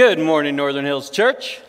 Good 0.00 0.18
morning, 0.18 0.56
Northern 0.56 0.86
Hills 0.86 1.10
Church. 1.10 1.60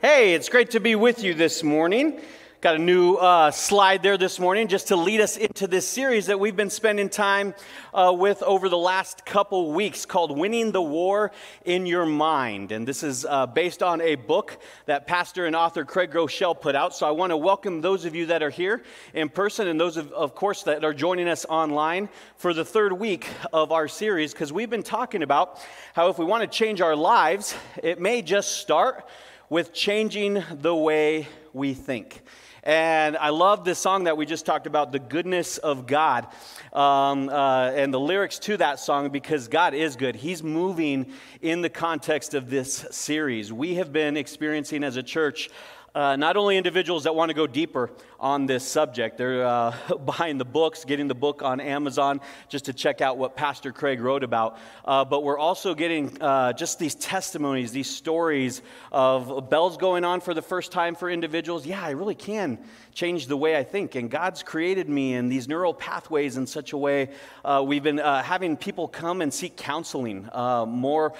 Hey, 0.00 0.32
it's 0.32 0.48
great 0.48 0.70
to 0.70 0.80
be 0.80 0.94
with 0.94 1.22
you 1.22 1.34
this 1.34 1.62
morning. 1.62 2.22
Got 2.60 2.74
a 2.74 2.80
new 2.80 3.14
uh, 3.14 3.52
slide 3.52 4.02
there 4.02 4.18
this 4.18 4.40
morning 4.40 4.66
just 4.66 4.88
to 4.88 4.96
lead 4.96 5.20
us 5.20 5.36
into 5.36 5.68
this 5.68 5.86
series 5.86 6.26
that 6.26 6.40
we've 6.40 6.56
been 6.56 6.70
spending 6.70 7.08
time 7.08 7.54
uh, 7.94 8.12
with 8.12 8.42
over 8.42 8.68
the 8.68 8.76
last 8.76 9.24
couple 9.24 9.70
weeks 9.70 10.04
called 10.04 10.36
Winning 10.36 10.72
the 10.72 10.82
War 10.82 11.30
in 11.64 11.86
Your 11.86 12.04
Mind. 12.04 12.72
And 12.72 12.84
this 12.84 13.04
is 13.04 13.24
uh, 13.24 13.46
based 13.46 13.80
on 13.80 14.00
a 14.00 14.16
book 14.16 14.58
that 14.86 15.06
pastor 15.06 15.46
and 15.46 15.54
author 15.54 15.84
Craig 15.84 16.10
Groeschel 16.10 16.60
put 16.60 16.74
out. 16.74 16.96
So 16.96 17.06
I 17.06 17.12
want 17.12 17.30
to 17.30 17.36
welcome 17.36 17.80
those 17.80 18.04
of 18.04 18.16
you 18.16 18.26
that 18.26 18.42
are 18.42 18.50
here 18.50 18.82
in 19.14 19.28
person 19.28 19.68
and 19.68 19.78
those, 19.78 19.96
of, 19.96 20.10
of 20.10 20.34
course, 20.34 20.64
that 20.64 20.84
are 20.84 20.92
joining 20.92 21.28
us 21.28 21.46
online 21.48 22.08
for 22.34 22.52
the 22.52 22.64
third 22.64 22.92
week 22.92 23.28
of 23.52 23.70
our 23.70 23.86
series 23.86 24.32
because 24.32 24.52
we've 24.52 24.68
been 24.68 24.82
talking 24.82 25.22
about 25.22 25.64
how 25.92 26.08
if 26.08 26.18
we 26.18 26.24
want 26.24 26.42
to 26.42 26.48
change 26.48 26.80
our 26.80 26.96
lives, 26.96 27.54
it 27.84 28.00
may 28.00 28.20
just 28.20 28.56
start 28.56 29.08
with 29.48 29.72
changing 29.72 30.42
the 30.50 30.74
way 30.74 31.28
we 31.52 31.72
think. 31.72 32.20
And 32.62 33.16
I 33.16 33.30
love 33.30 33.64
this 33.64 33.78
song 33.78 34.04
that 34.04 34.16
we 34.16 34.26
just 34.26 34.44
talked 34.44 34.66
about, 34.66 34.92
The 34.92 34.98
Goodness 34.98 35.58
of 35.58 35.86
God, 35.86 36.26
um, 36.72 37.28
uh, 37.28 37.70
and 37.70 37.94
the 37.94 38.00
lyrics 38.00 38.38
to 38.40 38.56
that 38.56 38.80
song 38.80 39.10
because 39.10 39.48
God 39.48 39.74
is 39.74 39.96
good. 39.96 40.16
He's 40.16 40.42
moving 40.42 41.12
in 41.40 41.62
the 41.62 41.70
context 41.70 42.34
of 42.34 42.50
this 42.50 42.86
series. 42.90 43.52
We 43.52 43.76
have 43.76 43.92
been 43.92 44.16
experiencing 44.16 44.82
as 44.84 44.96
a 44.96 45.02
church 45.02 45.50
uh, 45.94 46.16
not 46.16 46.36
only 46.36 46.56
individuals 46.56 47.04
that 47.04 47.14
want 47.14 47.30
to 47.30 47.34
go 47.34 47.46
deeper 47.46 47.90
on 48.20 48.46
this 48.46 48.66
subject, 48.66 49.16
they're 49.16 49.46
uh, 49.46 49.76
buying 50.18 50.38
the 50.38 50.44
books, 50.44 50.84
getting 50.84 51.08
the 51.08 51.14
book 51.14 51.42
on 51.42 51.60
Amazon 51.60 52.20
just 52.48 52.64
to 52.64 52.72
check 52.72 53.00
out 53.00 53.18
what 53.18 53.36
Pastor 53.36 53.72
Craig 53.72 54.00
wrote 54.00 54.24
about. 54.24 54.58
Uh, 54.84 55.04
but 55.04 55.22
we're 55.22 55.38
also 55.38 55.74
getting 55.74 56.20
uh, 56.20 56.52
just 56.52 56.78
these 56.78 56.94
testimonies, 56.94 57.70
these 57.70 57.90
stories 57.90 58.62
of 58.90 59.48
bells 59.50 59.76
going 59.76 60.04
on 60.04 60.20
for 60.20 60.34
the 60.34 60.42
first 60.42 60.72
time 60.72 60.94
for 60.94 61.08
individuals. 61.10 61.66
Yeah, 61.66 61.82
I 61.82 61.90
really 61.90 62.14
can 62.14 62.58
change 62.92 63.28
the 63.28 63.36
way 63.36 63.56
I 63.56 63.62
think. 63.62 63.94
And 63.94 64.10
God's 64.10 64.42
created 64.42 64.88
me 64.88 65.14
in 65.14 65.28
these 65.28 65.46
neural 65.46 65.72
pathways 65.72 66.36
in 66.36 66.46
such 66.46 66.72
a 66.72 66.76
way. 66.76 67.10
Uh, 67.44 67.62
we've 67.64 67.82
been 67.82 68.00
uh, 68.00 68.22
having 68.22 68.56
people 68.56 68.88
come 68.88 69.22
and 69.22 69.32
seek 69.32 69.56
counseling 69.56 70.28
uh, 70.32 70.66
more 70.66 71.12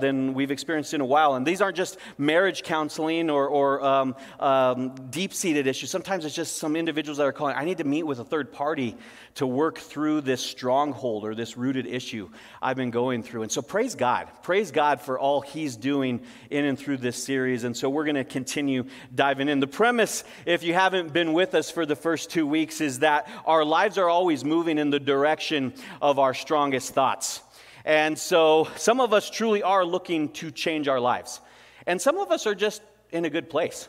than 0.00 0.32
we've 0.32 0.50
experienced 0.50 0.94
in 0.94 1.02
a 1.02 1.04
while. 1.04 1.34
And 1.34 1.46
these 1.46 1.60
aren't 1.60 1.76
just 1.76 1.98
marriage 2.16 2.62
counseling 2.62 3.28
or, 3.28 3.46
or 3.48 3.84
um, 3.84 4.16
um, 4.40 4.94
deep 5.10 5.34
seated 5.34 5.66
issues. 5.66 5.90
Sometimes 5.90 6.13
it's 6.22 6.34
just 6.34 6.58
some 6.58 6.76
individuals 6.76 7.16
that 7.18 7.24
are 7.24 7.32
calling, 7.32 7.56
I 7.56 7.64
need 7.64 7.78
to 7.78 7.84
meet 7.84 8.02
with 8.02 8.18
a 8.18 8.24
third 8.24 8.52
party 8.52 8.94
to 9.36 9.46
work 9.46 9.78
through 9.78 10.20
this 10.20 10.40
stronghold 10.40 11.24
or 11.24 11.34
this 11.34 11.56
rooted 11.56 11.86
issue 11.86 12.28
I've 12.60 12.76
been 12.76 12.90
going 12.90 13.22
through. 13.22 13.42
And 13.42 13.50
so 13.50 13.62
praise 13.62 13.94
God. 13.94 14.28
Praise 14.42 14.70
God 14.70 15.00
for 15.00 15.18
all 15.18 15.40
He's 15.40 15.76
doing 15.76 16.20
in 16.50 16.66
and 16.66 16.78
through 16.78 16.98
this 16.98 17.24
series. 17.24 17.64
And 17.64 17.74
so 17.74 17.88
we're 17.88 18.04
going 18.04 18.14
to 18.16 18.24
continue 18.24 18.84
diving 19.14 19.48
in. 19.48 19.60
The 19.60 19.66
premise, 19.66 20.24
if 20.44 20.62
you 20.62 20.74
haven't 20.74 21.12
been 21.14 21.32
with 21.32 21.54
us 21.54 21.70
for 21.70 21.86
the 21.86 21.96
first 21.96 22.30
two 22.30 22.46
weeks, 22.46 22.82
is 22.82 22.98
that 22.98 23.28
our 23.46 23.64
lives 23.64 23.96
are 23.96 24.10
always 24.10 24.44
moving 24.44 24.76
in 24.76 24.90
the 24.90 25.00
direction 25.00 25.72
of 26.02 26.18
our 26.18 26.34
strongest 26.34 26.92
thoughts. 26.92 27.40
And 27.84 28.18
so 28.18 28.68
some 28.76 29.00
of 29.00 29.12
us 29.12 29.30
truly 29.30 29.62
are 29.62 29.84
looking 29.84 30.28
to 30.34 30.50
change 30.50 30.86
our 30.86 31.00
lives. 31.00 31.40
And 31.86 32.00
some 32.00 32.18
of 32.18 32.30
us 32.30 32.46
are 32.46 32.54
just 32.54 32.82
in 33.10 33.24
a 33.24 33.30
good 33.30 33.48
place. 33.48 33.88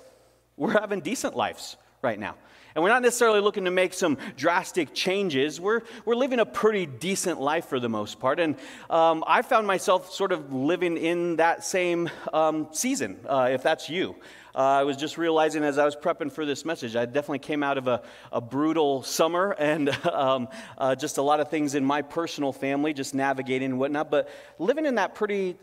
We're 0.57 0.79
having 0.79 1.01
decent 1.01 1.35
lives 1.35 1.77
right 2.05 2.19
now. 2.19 2.35
And 2.75 2.83
we're 2.83 2.89
not 2.89 3.01
necessarily 3.01 3.39
looking 3.39 3.65
to 3.65 3.71
make 3.71 3.93
some 3.93 4.17
drastic 4.35 4.93
changes. 4.93 5.61
We're, 5.61 5.81
we're 6.03 6.15
living 6.15 6.39
a 6.39 6.45
pretty 6.45 6.85
decent 6.85 7.39
life 7.39 7.65
for 7.67 7.79
the 7.79 7.87
most 7.87 8.19
part. 8.19 8.37
And 8.39 8.57
um, 8.89 9.23
I 9.25 9.41
found 9.43 9.65
myself 9.65 10.11
sort 10.11 10.33
of 10.33 10.53
living 10.53 10.97
in 10.97 11.37
that 11.37 11.63
same 11.63 12.09
um, 12.33 12.67
season, 12.73 13.17
uh, 13.27 13.47
if 13.49 13.63
that's 13.63 13.89
you. 13.89 14.17
Uh, 14.53 14.59
I 14.59 14.83
was 14.83 14.97
just 14.97 15.17
realizing 15.17 15.63
as 15.63 15.77
I 15.77 15.85
was 15.85 15.95
prepping 15.95 16.31
for 16.31 16.45
this 16.45 16.65
message, 16.65 16.97
I 16.97 17.05
definitely 17.05 17.39
came 17.39 17.63
out 17.63 17.77
of 17.77 17.87
a, 17.87 18.03
a 18.31 18.41
brutal 18.41 19.03
summer 19.03 19.55
and 19.57 19.89
um, 20.05 20.49
uh, 20.77 20.95
just 20.95 21.17
a 21.17 21.21
lot 21.21 21.39
of 21.39 21.49
things 21.49 21.75
in 21.75 21.85
my 21.85 22.01
personal 22.01 22.51
family, 22.51 22.93
just 22.93 23.15
navigating 23.15 23.71
and 23.71 23.79
whatnot, 23.79 24.11
but 24.11 24.29
living 24.59 24.85
in 24.85 24.95
that 24.95 25.15
pretty 25.15 25.57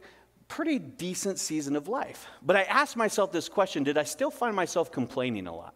pretty 0.49 0.79
decent 0.79 1.39
season 1.39 1.77
of 1.77 1.89
life. 1.89 2.27
But 2.43 2.57
I 2.57 2.65
asked 2.65 2.97
myself 2.97 3.33
this 3.33 3.49
question 3.49 3.85
did 3.85 3.97
I 3.97 4.05
still 4.05 4.31
find 4.31 4.57
myself 4.57 4.91
complaining 4.91 5.47
a 5.47 5.55
lot? 5.55 5.75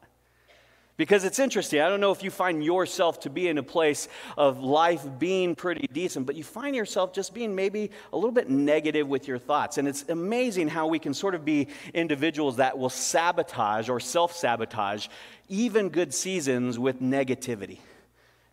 Because 0.97 1.25
it's 1.25 1.39
interesting. 1.39 1.81
I 1.83 1.91
don't 1.91 2.01
know 2.01 2.13
if 2.13 2.23
you 2.23 2.31
find 2.31 2.65
yourself 2.65 3.21
to 3.21 3.31
be 3.31 3.49
in 3.49 3.59
a 3.59 3.63
place 3.63 4.09
of 4.39 4.61
life 4.61 5.07
being 5.19 5.55
pretty 5.55 5.87
decent, 5.93 6.25
but 6.25 6.37
you 6.37 6.45
find 6.45 6.75
yourself 6.75 7.13
just 7.13 7.35
being 7.35 7.55
maybe 7.55 7.91
a 8.15 8.17
little 8.17 8.31
bit 8.33 8.49
negative 8.49 9.07
with 9.07 9.29
your 9.29 9.39
thoughts. 9.39 9.77
And 9.77 9.87
it's 9.87 10.09
amazing 10.09 10.69
how 10.69 10.87
we 10.87 10.99
can 10.99 11.13
sort 11.13 11.35
of 11.35 11.45
be 11.45 11.69
individuals 11.93 12.57
that 12.57 12.79
will 12.79 12.89
sabotage 12.89 13.91
or 13.91 14.01
self 14.01 14.35
sabotage 14.35 15.09
even 15.49 15.91
good 15.91 16.13
seasons 16.13 16.79
with 16.79 17.01
negativity. 17.01 17.79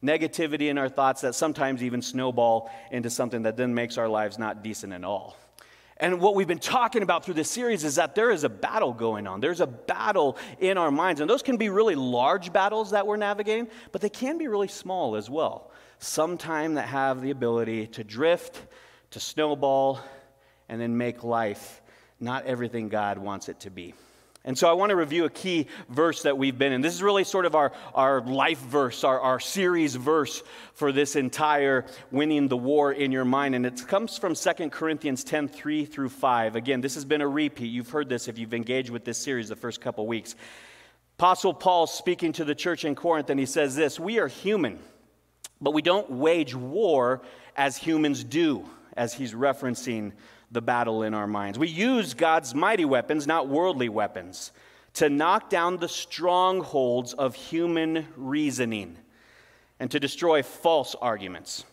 Negativity 0.03 0.70
in 0.70 0.78
our 0.78 0.90
thoughts 0.90 1.22
that 1.22 1.34
sometimes 1.34 1.82
even 1.82 2.02
snowball 2.02 2.70
into 2.92 3.09
something 3.09 3.44
that 3.44 3.58
then 3.58 3.74
makes 3.74 3.98
our 3.98 4.09
lives 4.09 4.38
not 4.38 4.64
decent 4.64 4.92
at 4.94 5.03
all. 5.03 5.38
And 6.03 6.19
what 6.19 6.36
we've 6.36 6.50
been 6.50 6.59
talking 6.59 7.02
about 7.02 7.24
through 7.24 7.36
this 7.36 7.50
series 7.50 7.86
is 7.86 7.96
that 7.96 8.14
there 8.14 8.30
is 8.30 8.44
a 8.44 8.50
battle 8.50 8.91
going 8.91 9.25
on. 9.25 9.40
There's 9.40 9.62
a 9.62 9.68
battle 9.68 10.38
in 10.59 10.78
our 10.78 10.91
minds. 10.91 11.22
And 11.22 11.30
those 11.30 11.41
can 11.41 11.56
be 11.56 11.69
really 11.69 11.96
large 11.96 12.52
battles 12.52 12.91
that 12.91 13.08
we're 13.08 13.16
navigating, 13.16 13.69
but 13.94 14.02
they 14.02 14.09
can 14.09 14.38
be 14.38 14.50
really 14.50 14.68
small 14.68 15.16
as 15.16 15.30
well. 15.30 15.72
Sometimes 16.00 16.75
that 16.75 16.90
have 16.90 17.22
the 17.22 17.31
ability 17.31 17.88
to 17.88 18.03
drift, 18.03 18.66
to 19.12 19.22
snowball, 19.22 20.02
and 20.68 20.81
then 20.81 20.97
make 20.97 21.24
life 21.24 21.81
not 22.20 22.46
everything 22.47 22.90
God 22.90 23.18
wants 23.18 23.47
it 23.47 23.62
to 23.62 23.70
be. 23.70 23.94
And 24.46 24.58
so 24.58 24.70
I 24.70 24.74
want 24.74 24.90
to 24.90 24.98
review 24.98 25.24
a 25.24 25.30
key 25.30 25.68
verse 25.88 26.24
that 26.24 26.38
we've 26.38 26.58
been 26.58 26.74
in. 26.74 26.81
This 26.81 26.94
is 26.94 27.02
really 27.02 27.24
sort 27.24 27.46
of 27.46 27.56
our, 27.56 27.72
our 27.96 28.20
life 28.22 28.59
verse, 28.59 29.06
our, 29.06 29.20
our 29.22 29.40
series 29.40 29.96
verse 29.96 30.44
for 30.74 30.92
this 30.92 31.16
entire 31.16 31.86
winning 32.12 32.50
the 32.50 32.58
war 32.58 32.92
in 32.92 33.14
your 33.14 33.24
mind. 33.24 33.56
And 33.56 33.66
it 33.66 33.88
comes 33.88 34.18
from 34.18 34.36
2 34.36 34.70
Corinthians 34.70 35.24
10 35.24 35.48
3 35.48 35.86
through 35.86 36.09
5. 36.09 36.58
Again, 36.58 36.82
this 36.82 36.96
has 36.96 37.06
been 37.06 37.22
a 37.22 37.28
repeat. 37.28 37.68
You've 37.68 37.90
heard 37.90 38.09
this 38.09 38.28
if 38.28 38.38
you've 38.38 38.53
engaged 38.53 38.90
with 38.90 39.06
this 39.06 39.18
series 39.18 39.48
the 39.48 39.56
first 39.56 39.80
couple 39.80 40.06
weeks. 40.08 40.36
Apostle 41.18 41.53
Paul 41.53 41.88
speaking 41.88 42.34
to 42.34 42.44
the 42.44 42.56
church 42.56 42.84
in 42.84 42.96
Corinth, 42.96 43.30
and 43.30 43.40
he 43.40 43.46
says 43.46 43.78
this 43.78 43.98
We 43.98 44.20
are 44.20 44.28
human, 44.28 44.78
but 45.62 45.72
we 45.72 45.82
don't 45.82 46.09
wage 46.09 46.53
war 46.53 47.22
as 47.56 47.78
humans 47.78 48.26
do, 48.26 48.70
as 48.98 49.14
he's 49.14 49.34
referencing 49.34 50.12
the 50.53 50.62
battle 50.62 51.03
in 51.03 51.14
our 51.14 51.28
minds. 51.28 51.59
We 51.59 51.68
use 51.68 52.14
God's 52.14 52.53
mighty 52.53 52.86
weapons, 52.86 53.28
not 53.28 53.47
worldly 53.47 53.90
weapons, 53.90 54.52
to 54.94 55.09
knock 55.09 55.50
down 55.50 55.78
the 55.78 55.90
strongholds 55.90 57.14
of 57.14 57.36
human 57.36 58.08
reasoning 58.16 58.97
and 59.80 59.90
to 59.91 60.00
destroy 60.00 60.44
false 60.44 60.96
arguments. 61.02 61.66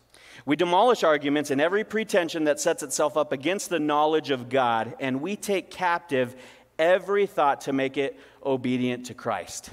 We 0.47 0.57
demolish 0.57 1.05
arguments 1.05 1.51
and 1.51 1.61
every 1.61 1.85
pretension 1.85 2.45
that 2.45 2.59
sets 2.59 2.83
itself 2.83 3.17
up 3.17 3.31
against 3.31 3.69
the 3.69 3.79
knowledge 3.79 4.31
of 4.31 4.49
God, 4.49 4.95
and 4.99 5.21
we 5.21 5.37
take 5.37 5.71
captive 5.71 6.35
every 6.79 7.27
thought 7.27 7.61
to 7.63 7.73
make 7.75 7.99
it 7.99 8.19
obedient 8.45 9.07
to 9.07 9.15
Christ. 9.15 9.71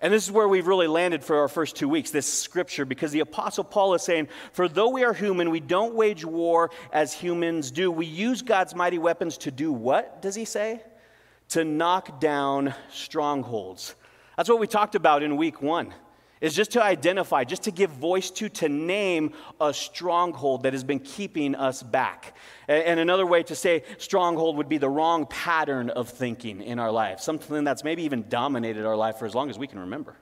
And 0.00 0.12
this 0.12 0.24
is 0.24 0.30
where 0.30 0.46
we've 0.46 0.66
really 0.66 0.86
landed 0.86 1.24
for 1.24 1.38
our 1.38 1.48
first 1.48 1.74
two 1.74 1.88
weeks, 1.88 2.10
this 2.10 2.32
scripture, 2.32 2.84
because 2.84 3.10
the 3.10 3.20
Apostle 3.20 3.64
Paul 3.64 3.94
is 3.94 4.02
saying, 4.02 4.28
For 4.52 4.68
though 4.68 4.90
we 4.90 5.02
are 5.02 5.12
human, 5.12 5.50
we 5.50 5.60
don't 5.60 5.94
wage 5.94 6.24
war 6.24 6.70
as 6.92 7.12
humans 7.12 7.72
do. 7.72 7.90
We 7.90 8.06
use 8.06 8.42
God's 8.42 8.74
mighty 8.76 8.98
weapons 8.98 9.38
to 9.38 9.50
do 9.50 9.72
what, 9.72 10.22
does 10.22 10.36
he 10.36 10.44
say? 10.44 10.82
To 11.50 11.64
knock 11.64 12.20
down 12.20 12.74
strongholds. 12.90 13.96
That's 14.36 14.48
what 14.48 14.60
we 14.60 14.68
talked 14.68 14.94
about 14.94 15.24
in 15.24 15.36
week 15.36 15.60
one 15.60 15.92
is 16.40 16.54
just 16.54 16.72
to 16.72 16.82
identify, 16.82 17.44
just 17.44 17.64
to 17.64 17.70
give 17.70 17.90
voice 17.90 18.30
to, 18.30 18.48
to 18.48 18.68
name 18.68 19.32
a 19.60 19.72
stronghold 19.74 20.62
that 20.62 20.72
has 20.72 20.84
been 20.84 21.00
keeping 21.00 21.54
us 21.54 21.82
back. 21.82 22.36
And 22.68 23.00
another 23.00 23.26
way 23.26 23.42
to 23.44 23.54
say 23.54 23.84
stronghold 23.98 24.56
would 24.56 24.68
be 24.68 24.78
the 24.78 24.88
wrong 24.88 25.26
pattern 25.26 25.90
of 25.90 26.08
thinking 26.08 26.62
in 26.62 26.78
our 26.78 26.92
life, 26.92 27.20
something 27.20 27.64
that's 27.64 27.84
maybe 27.84 28.04
even 28.04 28.28
dominated 28.28 28.84
our 28.84 28.96
life 28.96 29.16
for 29.18 29.26
as 29.26 29.34
long 29.34 29.50
as 29.50 29.58
we 29.58 29.66
can 29.66 29.80
remember. 29.80 30.16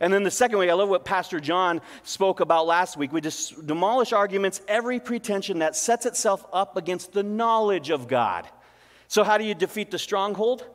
And 0.00 0.12
then 0.12 0.24
the 0.24 0.30
second 0.30 0.58
way, 0.58 0.68
I 0.68 0.74
love 0.74 0.88
what 0.88 1.04
Pastor 1.04 1.38
John 1.38 1.80
spoke 2.02 2.40
about 2.40 2.66
last 2.66 2.96
week. 2.96 3.12
We 3.12 3.20
just 3.20 3.66
demolish 3.66 4.12
arguments, 4.12 4.60
every 4.66 4.98
pretension 4.98 5.60
that 5.60 5.76
sets 5.76 6.06
itself 6.06 6.44
up 6.52 6.76
against 6.76 7.12
the 7.12 7.22
knowledge 7.22 7.90
of 7.90 8.08
God. 8.08 8.48
So, 9.08 9.22
how 9.22 9.38
do 9.38 9.44
you 9.44 9.54
defeat 9.54 9.92
the 9.92 9.98
stronghold? 9.98 10.66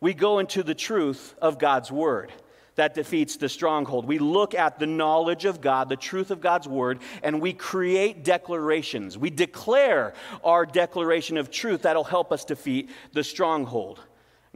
We 0.00 0.12
go 0.12 0.40
into 0.40 0.64
the 0.64 0.74
truth 0.74 1.34
of 1.40 1.58
God's 1.58 1.92
word 1.92 2.32
that 2.78 2.94
defeats 2.94 3.36
the 3.36 3.48
stronghold. 3.48 4.06
We 4.06 4.18
look 4.18 4.54
at 4.54 4.78
the 4.78 4.86
knowledge 4.86 5.44
of 5.44 5.60
God, 5.60 5.88
the 5.88 5.96
truth 5.96 6.30
of 6.30 6.40
God's 6.40 6.68
word, 6.68 7.00
and 7.24 7.40
we 7.40 7.52
create 7.52 8.22
declarations. 8.22 9.18
We 9.18 9.30
declare 9.30 10.14
our 10.44 10.64
declaration 10.64 11.36
of 11.38 11.50
truth 11.50 11.82
that'll 11.82 12.04
help 12.04 12.30
us 12.30 12.44
defeat 12.44 12.90
the 13.12 13.24
stronghold. 13.24 14.00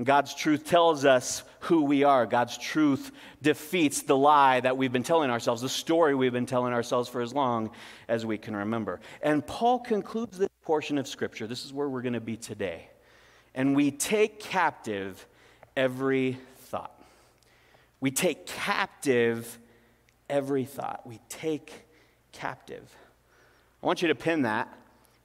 God's 0.02 0.34
truth 0.34 0.64
tells 0.64 1.04
us 1.04 1.42
who 1.60 1.82
we 1.82 2.04
are. 2.04 2.24
God's 2.24 2.56
truth 2.56 3.10
defeats 3.42 4.02
the 4.02 4.16
lie 4.16 4.60
that 4.60 4.76
we've 4.76 4.92
been 4.92 5.02
telling 5.02 5.30
ourselves, 5.30 5.60
the 5.60 5.68
story 5.68 6.14
we've 6.14 6.32
been 6.32 6.46
telling 6.46 6.72
ourselves 6.72 7.08
for 7.08 7.22
as 7.22 7.34
long 7.34 7.70
as 8.08 8.24
we 8.24 8.38
can 8.38 8.54
remember. 8.54 9.00
And 9.20 9.44
Paul 9.44 9.80
concludes 9.80 10.38
this 10.38 10.48
portion 10.62 10.96
of 10.96 11.08
Scripture. 11.08 11.48
This 11.48 11.64
is 11.64 11.72
where 11.72 11.88
we're 11.88 12.02
going 12.02 12.14
to 12.14 12.20
be 12.20 12.36
today. 12.36 12.88
And 13.54 13.74
we 13.74 13.90
take 13.90 14.38
captive 14.38 15.26
every. 15.76 16.38
We 18.02 18.10
take 18.10 18.46
captive 18.46 19.60
every 20.28 20.64
thought. 20.64 21.06
We 21.06 21.20
take 21.28 21.72
captive. 22.32 22.92
I 23.80 23.86
want 23.86 24.02
you 24.02 24.08
to 24.08 24.16
pin 24.16 24.42
that, 24.42 24.76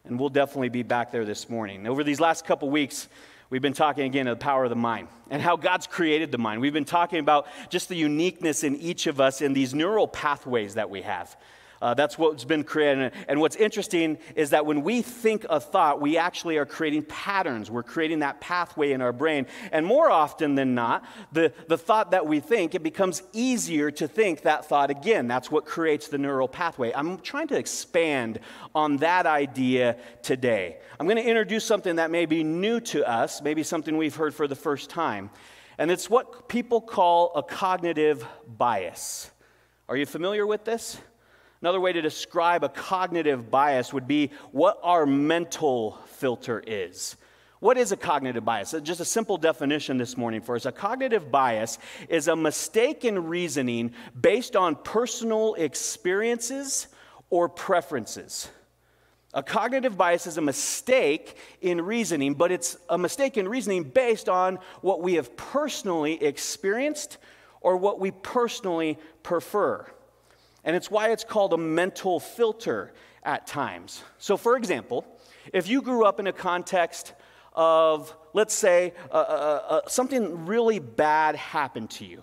and 0.05 0.19
we'll 0.19 0.29
definitely 0.29 0.69
be 0.69 0.83
back 0.83 1.11
there 1.11 1.25
this 1.25 1.49
morning. 1.49 1.87
Over 1.87 2.03
these 2.03 2.19
last 2.19 2.45
couple 2.45 2.69
weeks, 2.69 3.07
we've 3.49 3.63
been 3.63 3.73
talking 3.73 4.05
again 4.05 4.27
of 4.27 4.37
the 4.37 4.43
power 4.43 4.63
of 4.63 4.69
the 4.69 4.75
mind 4.75 5.07
and 5.31 5.41
how 5.41 5.55
God's 5.57 5.87
created 5.87 6.31
the 6.31 6.37
mind. 6.37 6.61
We've 6.61 6.71
been 6.71 6.85
talking 6.85 7.17
about 7.17 7.47
just 7.71 7.89
the 7.89 7.95
uniqueness 7.95 8.63
in 8.63 8.75
each 8.75 9.07
of 9.07 9.19
us 9.19 9.41
in 9.41 9.53
these 9.53 9.73
neural 9.73 10.07
pathways 10.07 10.75
that 10.75 10.91
we 10.91 11.01
have. 11.01 11.35
Uh, 11.81 11.93
that's 11.93 12.17
what's 12.17 12.43
been 12.43 12.63
created. 12.63 13.13
And 13.27 13.39
what's 13.39 13.55
interesting 13.55 14.17
is 14.35 14.49
that 14.51 14.65
when 14.65 14.83
we 14.83 15.01
think 15.01 15.45
a 15.49 15.59
thought, 15.59 16.01
we 16.01 16.17
actually 16.17 16.57
are 16.57 16.65
creating 16.65 17.03
patterns. 17.03 17.69
We're 17.69 17.83
creating 17.83 18.19
that 18.19 18.41
pathway 18.41 18.91
in 18.91 19.01
our 19.01 19.13
brain. 19.13 19.47
And 19.71 19.85
more 19.85 20.09
often 20.09 20.55
than 20.55 20.75
not, 20.75 21.05
the, 21.31 21.53
the 21.67 21.77
thought 21.77 22.11
that 22.11 22.25
we 22.25 22.39
think, 22.39 22.75
it 22.75 22.83
becomes 22.83 23.23
easier 23.33 23.91
to 23.91 24.07
think 24.07 24.41
that 24.41 24.65
thought 24.65 24.89
again. 24.89 25.27
That's 25.27 25.51
what 25.51 25.65
creates 25.65 26.07
the 26.07 26.17
neural 26.17 26.47
pathway. 26.47 26.91
I'm 26.93 27.19
trying 27.19 27.47
to 27.49 27.57
expand 27.57 28.39
on 28.73 28.97
that 28.97 29.25
idea 29.25 29.97
today. 30.23 30.77
I'm 30.99 31.05
going 31.05 31.17
to 31.17 31.27
introduce 31.27 31.63
something 31.63 31.97
that 31.97 32.11
may 32.11 32.25
be 32.25 32.43
new 32.43 32.79
to 32.81 33.07
us, 33.07 33.41
maybe 33.41 33.63
something 33.63 33.97
we've 33.97 34.15
heard 34.15 34.33
for 34.33 34.47
the 34.47 34.55
first 34.55 34.89
time. 34.89 35.29
And 35.77 35.91
it's 35.91 36.09
what 36.09 36.49
people 36.49 36.81
call 36.81 37.33
a 37.35 37.43
cognitive 37.43 38.25
bias. 38.47 39.29
Are 39.87 39.95
you 39.95 40.07
familiar 40.07 40.45
with 40.45 40.65
this? 40.65 40.97
Another 41.61 41.79
way 41.79 41.91
to 41.91 42.01
describe 42.01 42.63
a 42.63 42.69
cognitive 42.69 43.49
bias 43.49 43.91
would 43.91 44.07
be 44.07 44.31
what 44.51 44.79
our 44.83 45.05
mental 45.05 45.99
filter 46.05 46.63
is. 46.65 47.17
What 47.59 47.77
is 47.77 47.91
a 47.91 47.97
cognitive 47.97 48.45
bias? 48.45 48.73
Uh, 48.73 48.79
just 48.79 48.99
a 48.99 49.05
simple 49.05 49.37
definition 49.37 49.97
this 49.97 50.15
morning 50.15 50.41
for 50.41 50.55
us. 50.55 50.67
A 50.67 50.71
cognitive 50.71 51.31
bias 51.31 51.79
is 52.07 52.27
a 52.27 52.35
mistaken 52.35 53.27
reasoning 53.27 53.93
based 54.19 54.55
on 54.55 54.75
personal 54.75 55.55
experiences 55.55 56.87
or 57.31 57.49
preferences. 57.49 58.49
A 59.33 59.41
cognitive 59.41 59.97
bias 59.97 60.27
is 60.27 60.37
a 60.37 60.41
mistake 60.41 61.35
in 61.61 61.81
reasoning, 61.81 62.35
but 62.35 62.51
it's 62.51 62.77
a 62.89 62.97
mistake 62.97 63.37
in 63.37 63.47
reasoning 63.47 63.83
based 63.83 64.29
on 64.29 64.59
what 64.81 65.01
we 65.01 65.15
have 65.15 65.35
personally 65.35 66.23
experienced 66.23 67.17
or 67.61 67.75
what 67.75 67.99
we 67.99 68.11
personally 68.11 68.99
prefer. 69.23 69.85
And 70.67 70.75
it's 70.75 70.91
why 70.91 71.11
it's 71.11 71.23
called 71.23 71.53
a 71.53 71.57
mental 71.57 72.19
filter 72.19 72.91
at 73.23 73.47
times. 73.47 74.03
So, 74.17 74.35
for 74.35 74.57
example, 74.57 75.07
if 75.53 75.69
you 75.69 75.81
grew 75.81 76.03
up 76.03 76.19
in 76.19 76.27
a 76.27 76.33
context 76.33 77.13
of, 77.53 78.13
let's 78.33 78.53
say, 78.53 78.93
uh, 79.09 79.13
uh, 79.13 79.61
uh, 79.69 79.81
something 79.87 80.45
really 80.45 80.79
bad 80.79 81.37
happened 81.37 81.89
to 81.91 82.05
you, 82.05 82.21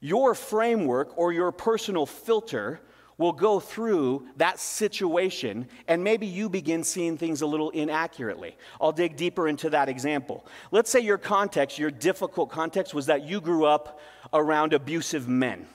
your 0.00 0.34
framework 0.34 1.18
or 1.18 1.30
your 1.30 1.52
personal 1.52 2.06
filter 2.06 2.80
will 3.18 3.32
go 3.32 3.60
through 3.60 4.26
that 4.38 4.58
situation 4.58 5.68
and 5.88 6.02
maybe 6.02 6.26
you 6.26 6.48
begin 6.48 6.82
seeing 6.82 7.18
things 7.18 7.42
a 7.42 7.46
little 7.46 7.68
inaccurately. 7.70 8.56
I'll 8.80 8.92
dig 8.92 9.14
deeper 9.14 9.46
into 9.46 9.68
that 9.70 9.90
example. 9.90 10.46
Let's 10.70 10.88
say 10.90 11.00
your 11.00 11.18
context, 11.18 11.78
your 11.78 11.90
difficult 11.90 12.48
context, 12.48 12.94
was 12.94 13.04
that 13.06 13.24
you 13.24 13.42
grew 13.42 13.66
up 13.66 14.00
around 14.32 14.72
abusive 14.72 15.28
men. 15.28 15.66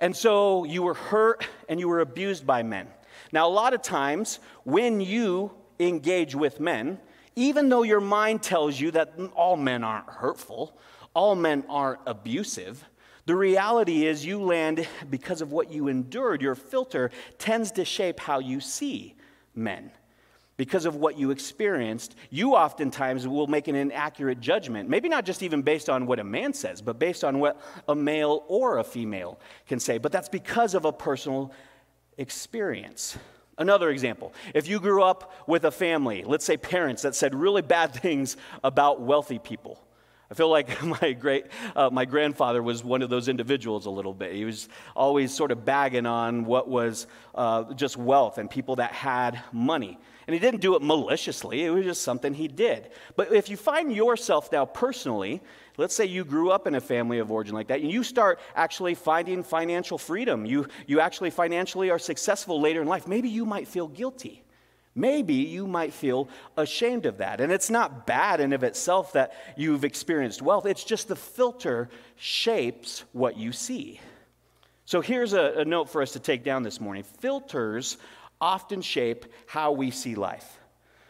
And 0.00 0.16
so 0.16 0.64
you 0.64 0.82
were 0.82 0.94
hurt 0.94 1.46
and 1.68 1.80
you 1.80 1.88
were 1.88 2.00
abused 2.00 2.46
by 2.46 2.62
men. 2.62 2.88
Now, 3.32 3.48
a 3.48 3.50
lot 3.50 3.74
of 3.74 3.82
times 3.82 4.38
when 4.64 5.00
you 5.00 5.52
engage 5.80 6.34
with 6.34 6.60
men, 6.60 6.98
even 7.36 7.68
though 7.68 7.82
your 7.82 8.00
mind 8.00 8.42
tells 8.42 8.78
you 8.80 8.90
that 8.92 9.14
all 9.34 9.56
men 9.56 9.84
aren't 9.84 10.08
hurtful, 10.08 10.76
all 11.14 11.34
men 11.34 11.64
aren't 11.68 12.00
abusive, 12.06 12.84
the 13.26 13.36
reality 13.36 14.06
is 14.06 14.24
you 14.24 14.40
land 14.40 14.88
because 15.10 15.42
of 15.42 15.52
what 15.52 15.70
you 15.70 15.88
endured. 15.88 16.40
Your 16.40 16.54
filter 16.54 17.10
tends 17.38 17.72
to 17.72 17.84
shape 17.84 18.20
how 18.20 18.38
you 18.38 18.60
see 18.60 19.16
men 19.54 19.90
because 20.58 20.84
of 20.84 20.96
what 20.96 21.16
you 21.16 21.30
experienced, 21.30 22.16
you 22.30 22.54
oftentimes 22.54 23.26
will 23.26 23.46
make 23.46 23.68
an 23.68 23.76
inaccurate 23.76 24.40
judgment. 24.40 24.88
Maybe 24.88 25.08
not 25.08 25.24
just 25.24 25.42
even 25.42 25.62
based 25.62 25.88
on 25.88 26.04
what 26.04 26.18
a 26.18 26.24
man 26.24 26.52
says, 26.52 26.82
but 26.82 26.98
based 26.98 27.22
on 27.22 27.38
what 27.38 27.58
a 27.88 27.94
male 27.94 28.44
or 28.48 28.78
a 28.78 28.84
female 28.84 29.40
can 29.66 29.78
say. 29.78 29.98
But 29.98 30.10
that's 30.10 30.28
because 30.28 30.74
of 30.74 30.84
a 30.84 30.92
personal 30.92 31.52
experience. 32.18 33.16
Another 33.56 33.90
example 33.90 34.34
if 34.52 34.68
you 34.68 34.80
grew 34.80 35.02
up 35.02 35.32
with 35.46 35.64
a 35.64 35.70
family, 35.70 36.24
let's 36.26 36.44
say 36.44 36.56
parents 36.56 37.02
that 37.02 37.14
said 37.14 37.34
really 37.34 37.62
bad 37.62 37.94
things 38.02 38.36
about 38.64 39.00
wealthy 39.00 39.38
people, 39.38 39.80
I 40.30 40.34
feel 40.34 40.50
like 40.50 40.82
my 41.02 41.12
great, 41.12 41.46
uh, 41.74 41.90
my 41.90 42.04
grandfather 42.04 42.62
was 42.62 42.84
one 42.84 43.02
of 43.02 43.10
those 43.10 43.28
individuals 43.28 43.86
a 43.86 43.90
little 43.90 44.14
bit. 44.14 44.34
He 44.34 44.44
was 44.44 44.68
always 44.94 45.34
sort 45.34 45.50
of 45.50 45.64
bagging 45.64 46.06
on 46.06 46.44
what 46.44 46.68
was 46.68 47.06
uh, 47.34 47.72
just 47.74 47.96
wealth 47.96 48.38
and 48.38 48.50
people 48.50 48.76
that 48.76 48.92
had 48.92 49.42
money. 49.52 49.98
And 50.26 50.34
he 50.34 50.40
didn't 50.40 50.60
do 50.60 50.76
it 50.76 50.82
maliciously, 50.82 51.64
it 51.64 51.70
was 51.70 51.86
just 51.86 52.02
something 52.02 52.34
he 52.34 52.48
did. 52.48 52.90
But 53.16 53.32
if 53.32 53.48
you 53.48 53.56
find 53.56 53.90
yourself 53.90 54.52
now 54.52 54.66
personally, 54.66 55.40
let's 55.78 55.94
say 55.94 56.04
you 56.04 56.22
grew 56.22 56.50
up 56.50 56.66
in 56.66 56.74
a 56.74 56.82
family 56.82 57.18
of 57.18 57.32
origin 57.32 57.54
like 57.54 57.68
that, 57.68 57.80
and 57.80 57.90
you 57.90 58.02
start 58.02 58.38
actually 58.54 58.94
finding 58.94 59.42
financial 59.42 59.96
freedom, 59.96 60.44
you, 60.44 60.66
you 60.86 61.00
actually 61.00 61.30
financially 61.30 61.88
are 61.88 61.98
successful 61.98 62.60
later 62.60 62.82
in 62.82 62.88
life, 62.88 63.08
maybe 63.08 63.30
you 63.30 63.46
might 63.46 63.66
feel 63.66 63.88
guilty. 63.88 64.44
Maybe 64.94 65.34
you 65.34 65.66
might 65.66 65.92
feel 65.92 66.28
ashamed 66.56 67.06
of 67.06 67.18
that. 67.18 67.40
And 67.40 67.52
it's 67.52 67.70
not 67.70 68.06
bad 68.06 68.40
in 68.40 68.52
of 68.52 68.64
itself 68.64 69.12
that 69.12 69.32
you've 69.56 69.84
experienced 69.84 70.42
wealth. 70.42 70.66
It's 70.66 70.84
just 70.84 71.08
the 71.08 71.16
filter 71.16 71.88
shapes 72.16 73.04
what 73.12 73.36
you 73.36 73.52
see. 73.52 74.00
So 74.84 75.00
here's 75.00 75.34
a, 75.34 75.54
a 75.58 75.64
note 75.64 75.90
for 75.90 76.02
us 76.02 76.12
to 76.12 76.18
take 76.18 76.42
down 76.42 76.62
this 76.62 76.80
morning. 76.80 77.02
Filters 77.02 77.98
often 78.40 78.82
shape 78.82 79.26
how 79.46 79.72
we 79.72 79.90
see 79.90 80.14
life. 80.14 80.58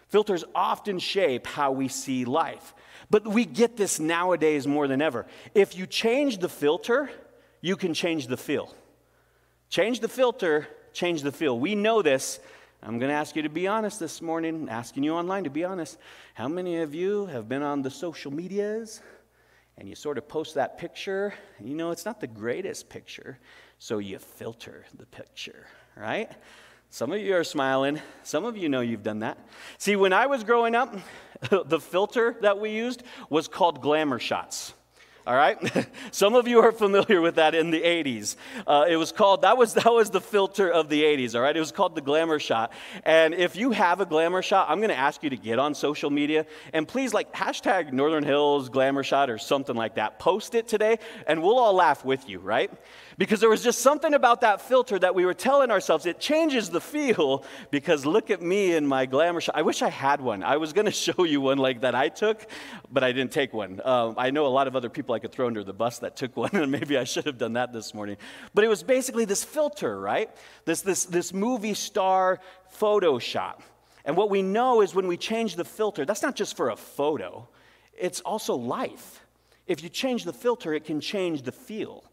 Filters 0.09 0.45
often 0.55 0.99
shape 0.99 1.47
how 1.47 1.73
we 1.73 1.89
see 1.89 2.25
life. 2.25 2.75
But 3.11 3.27
we 3.27 3.45
get 3.45 3.77
this 3.77 4.01
nowadays 4.01 4.67
more 4.67 4.89
than 4.89 5.01
ever. 5.01 5.27
If 5.55 5.77
you 5.77 5.87
change 5.87 6.39
the 6.39 6.49
filter, 6.49 7.11
you 7.61 7.77
can 7.77 7.95
change 7.95 8.27
the 8.27 8.37
feel. 8.37 8.75
Change 9.71 10.01
the 10.01 10.09
filter, 10.09 10.67
change 10.93 11.23
the 11.23 11.33
feel. 11.33 11.59
We 11.59 11.75
know 11.75 12.03
this. 12.03 12.41
I'm 12.83 12.99
going 12.99 13.09
to 13.09 13.15
ask 13.15 13.35
you 13.35 13.43
to 13.43 13.49
be 13.49 13.67
honest 13.67 13.99
this 13.99 14.23
morning, 14.23 14.69
asking 14.71 15.03
you 15.03 15.13
online 15.15 15.45
to 15.45 15.51
be 15.51 15.65
honest. 15.65 15.99
How 16.35 16.47
many 16.47 16.79
of 16.79 16.95
you 16.95 17.27
have 17.27 17.49
been 17.49 17.63
on 17.63 17.83
the 17.83 17.91
social 17.91 18.33
medias 18.33 19.03
and 19.77 19.89
you 19.89 19.97
sort 19.97 20.17
of 20.17 20.29
post 20.29 20.55
that 20.55 20.79
picture? 20.79 21.35
You 21.61 21.75
know, 21.75 21.91
it's 21.91 22.05
not 22.05 22.21
the 22.21 22.29
greatest 22.29 22.89
picture, 22.89 23.39
so 23.79 23.99
you 23.99 24.19
filter 24.19 24.85
the 24.97 25.07
picture, 25.07 25.67
right? 25.97 26.31
Some 26.91 27.13
of 27.13 27.21
you 27.21 27.35
are 27.35 27.45
smiling. 27.45 28.01
Some 28.23 28.45
of 28.45 28.57
you 28.57 28.69
know 28.69 28.81
you've 28.81 29.03
done 29.03 29.19
that. 29.21 29.39
See, 29.77 29.97
when 29.97 30.13
I 30.13 30.27
was 30.27 30.45
growing 30.45 30.75
up, 30.75 30.97
the 31.51 31.81
filter 31.81 32.37
that 32.43 32.61
we 32.61 32.71
used 32.71 33.03
was 33.29 33.49
called 33.49 33.83
glamour 33.83 34.21
shots. 34.21 34.73
All 35.29 35.35
right? 35.35 35.59
Some 36.11 36.35
of 36.35 36.49
you 36.49 36.61
are 36.61 36.73
familiar 36.73 37.21
with 37.21 37.35
that 37.35 37.55
in 37.55 37.71
the 37.71 37.83
80s. 37.83 38.37
Uh, 38.67 38.87
it 38.89 38.97
was 38.97 39.13
called, 39.13 39.43
that 39.43 39.59
was, 39.59 39.75
that 39.75 39.93
was 39.93 40.09
the 40.09 40.23
filter 40.23 40.71
of 40.71 40.89
the 40.89 41.03
80s, 41.03 41.35
all 41.35 41.43
right? 41.43 41.55
It 41.55 41.61
was 41.61 41.71
called 41.71 41.95
the 41.95 42.01
glamour 42.01 42.39
shot. 42.39 42.73
And 43.05 43.35
if 43.35 43.55
you 43.55 43.73
have 43.73 44.01
a 44.01 44.07
glamour 44.07 44.41
shot, 44.41 44.71
I'm 44.71 44.79
going 44.79 44.89
to 44.89 44.97
ask 44.97 45.23
you 45.23 45.29
to 45.29 45.37
get 45.37 45.59
on 45.59 45.75
social 45.75 46.09
media 46.09 46.47
and 46.73 46.89
please, 46.89 47.13
like, 47.13 47.31
hashtag 47.35 47.93
Northern 47.93 48.25
Hills 48.25 48.71
glamour 48.71 49.03
shot 49.03 49.29
or 49.29 49.37
something 49.37 49.77
like 49.77 49.97
that. 49.97 50.19
Post 50.19 50.55
it 50.55 50.67
today 50.67 50.99
and 51.27 51.43
we'll 51.43 51.59
all 51.59 51.75
laugh 51.75 52.07
with 52.07 52.27
you, 52.27 52.39
right? 52.39 52.71
Because 53.19 53.41
there 53.41 53.51
was 53.51 53.65
just 53.65 53.81
something 53.81 54.15
about 54.15 54.43
that 54.43 54.61
filter 54.63 54.97
that 54.97 55.13
we 55.13 55.27
were 55.27 55.35
telling 55.35 55.73
ourselves, 55.73 56.07
it 56.07 56.21
changes 56.21 56.71
the 56.71 56.81
feel 56.81 57.43
because 57.73 58.07
look 58.07 58.31
at 58.31 58.41
me 58.41 58.75
in 58.75 58.87
my 58.87 59.07
glamour 59.07 59.41
shot. 59.41 59.57
I 59.57 59.63
wish 59.63 59.83
I 59.83 59.89
had 59.89 60.21
one. 60.21 60.45
I 60.45 60.57
was 60.57 60.73
going 60.73 60.85
to 60.93 60.93
show 60.93 61.25
you 61.25 61.41
one 61.41 61.59
like 61.59 61.81
that 61.81 61.97
I 61.97 62.11
took, 62.11 62.47
but 62.93 63.03
I 63.03 63.11
didn't 63.11 63.33
take 63.33 63.53
one. 63.53 63.81
Um, 63.85 64.15
I 64.17 64.31
know 64.31 64.47
a 64.47 64.49
lot 64.49 64.69
of 64.69 64.77
other 64.77 64.89
people 64.89 65.17
I 65.17 65.19
could 65.19 65.33
throw 65.33 65.49
under 65.49 65.65
the 65.65 65.73
bus 65.73 65.99
that 65.99 66.17
took 66.17 66.37
one, 66.37 66.51
and 66.53 66.71
maybe 66.71 66.97
I 66.97 67.03
should 67.03 67.27
have 67.27 67.39
done 67.39 67.55
that 67.55 67.73
this 67.73 67.93
morning. 67.93 68.19
But 68.55 68.63
it 68.63 68.69
was 68.69 68.85
basically 68.85 69.25
this 69.25 69.43
filter, 69.43 69.99
right? 69.99 70.31
This, 70.65 70.83
this, 70.83 71.05
this 71.05 71.33
movie 71.35 71.75
star 71.75 72.39
photo 72.71 73.19
shot. 73.19 73.61
And 74.05 74.17
what 74.17 74.31
we 74.31 74.43
know 74.43 74.81
is 74.81 74.95
when 74.95 75.09
we 75.09 75.17
change 75.17 75.57
the 75.57 75.65
filter, 75.65 76.05
that's 76.05 76.23
not 76.23 76.37
just 76.37 76.57
for 76.57 76.71
a 76.71 76.77
photo, 76.77 77.49
it's 77.99 78.21
also 78.21 78.55
life. 78.55 79.25
If 79.67 79.83
you 79.83 79.89
change 79.89 80.23
the 80.23 80.33
filter, 80.33 80.73
it 80.73 80.85
can 80.85 81.01
change 81.01 81.43
the 81.43 81.53
feel. 81.53 82.05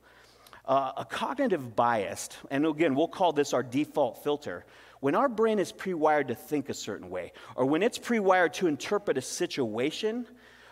Uh, 0.67 0.91
a 0.97 1.05
cognitive 1.05 1.75
bias, 1.75 2.29
and 2.49 2.65
again, 2.65 2.95
we'll 2.95 3.07
call 3.07 3.31
this 3.31 3.53
our 3.53 3.61
default 3.61 4.23
filter. 4.23 4.65
When 4.99 5.13
our 5.13 5.29
brain 5.29 5.59
is 5.59 5.71
pre 5.71 5.93
wired 5.93 6.29
to 6.29 6.35
think 6.35 6.69
a 6.69 6.73
certain 6.73 7.11
way, 7.11 7.33
or 7.55 7.65
when 7.65 7.83
it's 7.83 7.99
pre 7.99 8.19
wired 8.19 8.55
to 8.55 8.65
interpret 8.65 9.15
a 9.17 9.21
situation 9.21 10.25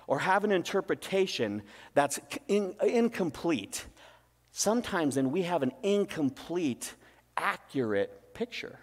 or 0.07 0.17
have 0.17 0.43
an 0.43 0.51
interpretation 0.51 1.61
that's 1.93 2.19
in, 2.47 2.73
incomplete, 2.81 3.85
sometimes 4.51 5.15
then 5.15 5.31
we 5.31 5.43
have 5.43 5.61
an 5.61 5.71
incomplete, 5.83 6.95
accurate 7.37 8.33
picture. 8.33 8.79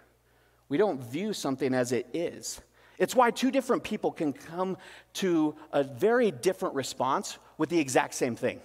We 0.69 0.77
don't 0.77 1.03
view 1.03 1.33
something 1.33 1.73
as 1.73 1.91
it 1.91 2.07
is. 2.13 2.61
It's 2.97 3.15
why 3.15 3.31
two 3.31 3.51
different 3.51 3.83
people 3.83 4.11
can 4.13 4.31
come 4.31 4.77
to 5.15 5.55
a 5.73 5.83
very 5.83 6.31
different 6.31 6.75
response 6.75 7.37
with 7.57 7.67
the 7.67 7.79
exact 7.79 8.13
same 8.13 8.37
thing. 8.37 8.61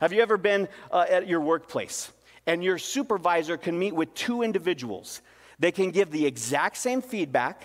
Have 0.00 0.12
you 0.12 0.22
ever 0.22 0.36
been 0.36 0.68
uh, 0.90 1.06
at 1.08 1.28
your 1.28 1.40
workplace 1.40 2.10
and 2.46 2.62
your 2.62 2.78
supervisor 2.78 3.56
can 3.56 3.78
meet 3.78 3.94
with 3.94 4.12
two 4.14 4.42
individuals? 4.42 5.22
They 5.58 5.72
can 5.72 5.90
give 5.90 6.10
the 6.10 6.26
exact 6.26 6.76
same 6.76 7.00
feedback 7.00 7.62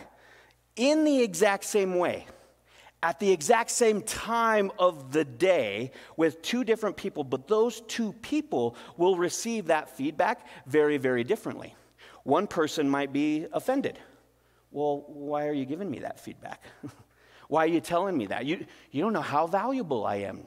in 0.75 1.03
the 1.03 1.21
exact 1.21 1.65
same 1.65 1.95
way 1.95 2.25
at 3.01 3.17
the 3.19 3.31
exact 3.31 3.71
same 3.71 4.01
time 4.01 4.69
of 4.77 5.13
the 5.13 5.23
day 5.23 5.89
with 6.17 6.41
two 6.41 6.65
different 6.65 6.97
people, 6.97 7.23
but 7.23 7.47
those 7.47 7.79
two 7.81 8.11
people 8.21 8.75
will 8.97 9.15
receive 9.15 9.67
that 9.67 9.89
feedback 9.89 10.45
very, 10.67 10.97
very 10.97 11.23
differently. 11.23 11.73
One 12.23 12.45
person 12.45 12.89
might 12.89 13.13
be 13.13 13.47
offended 13.53 13.97
well, 14.71 15.03
why 15.07 15.47
are 15.47 15.53
you 15.53 15.65
giving 15.65 15.89
me 15.89 15.99
that 15.99 16.19
feedback? 16.19 16.61
why 17.47 17.63
are 17.63 17.69
you 17.69 17.81
telling 17.81 18.17
me 18.17 18.27
that? 18.27 18.45
You, 18.45 18.65
you 18.91 19.01
don't 19.01 19.13
know 19.13 19.21
how 19.21 19.47
valuable 19.47 20.05
I 20.05 20.17
am. 20.17 20.45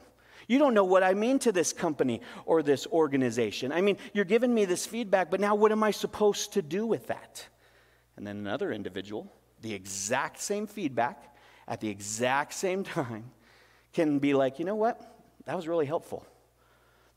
You 0.53 0.59
don't 0.59 0.75
know 0.75 0.83
what 0.83 1.01
I 1.01 1.15
mean 1.15 1.39
to 1.39 1.51
this 1.51 1.73
company 1.73 2.21
or 2.45 2.61
this 2.61 2.85
organization. 2.85 3.71
I 3.71 3.81
mean, 3.81 3.97
you're 4.13 4.23
giving 4.23 4.53
me 4.53 4.65
this 4.65 4.85
feedback, 4.85 5.31
but 5.31 5.39
now 5.39 5.55
what 5.55 5.71
am 5.71 5.81
I 5.81 5.89
supposed 5.89 6.53
to 6.53 6.61
do 6.61 6.85
with 6.85 7.07
that? 7.07 7.47
And 8.17 8.27
then 8.27 8.37
another 8.37 8.71
individual, 8.71 9.33
the 9.61 9.73
exact 9.73 10.39
same 10.39 10.67
feedback 10.67 11.35
at 11.67 11.81
the 11.81 11.89
exact 11.89 12.53
same 12.53 12.83
time, 12.99 13.31
can 13.93 14.19
be 14.19 14.35
like, 14.35 14.59
you 14.59 14.65
know 14.65 14.75
what? 14.75 15.01
That 15.45 15.55
was 15.55 15.67
really 15.67 15.87
helpful. 15.87 16.23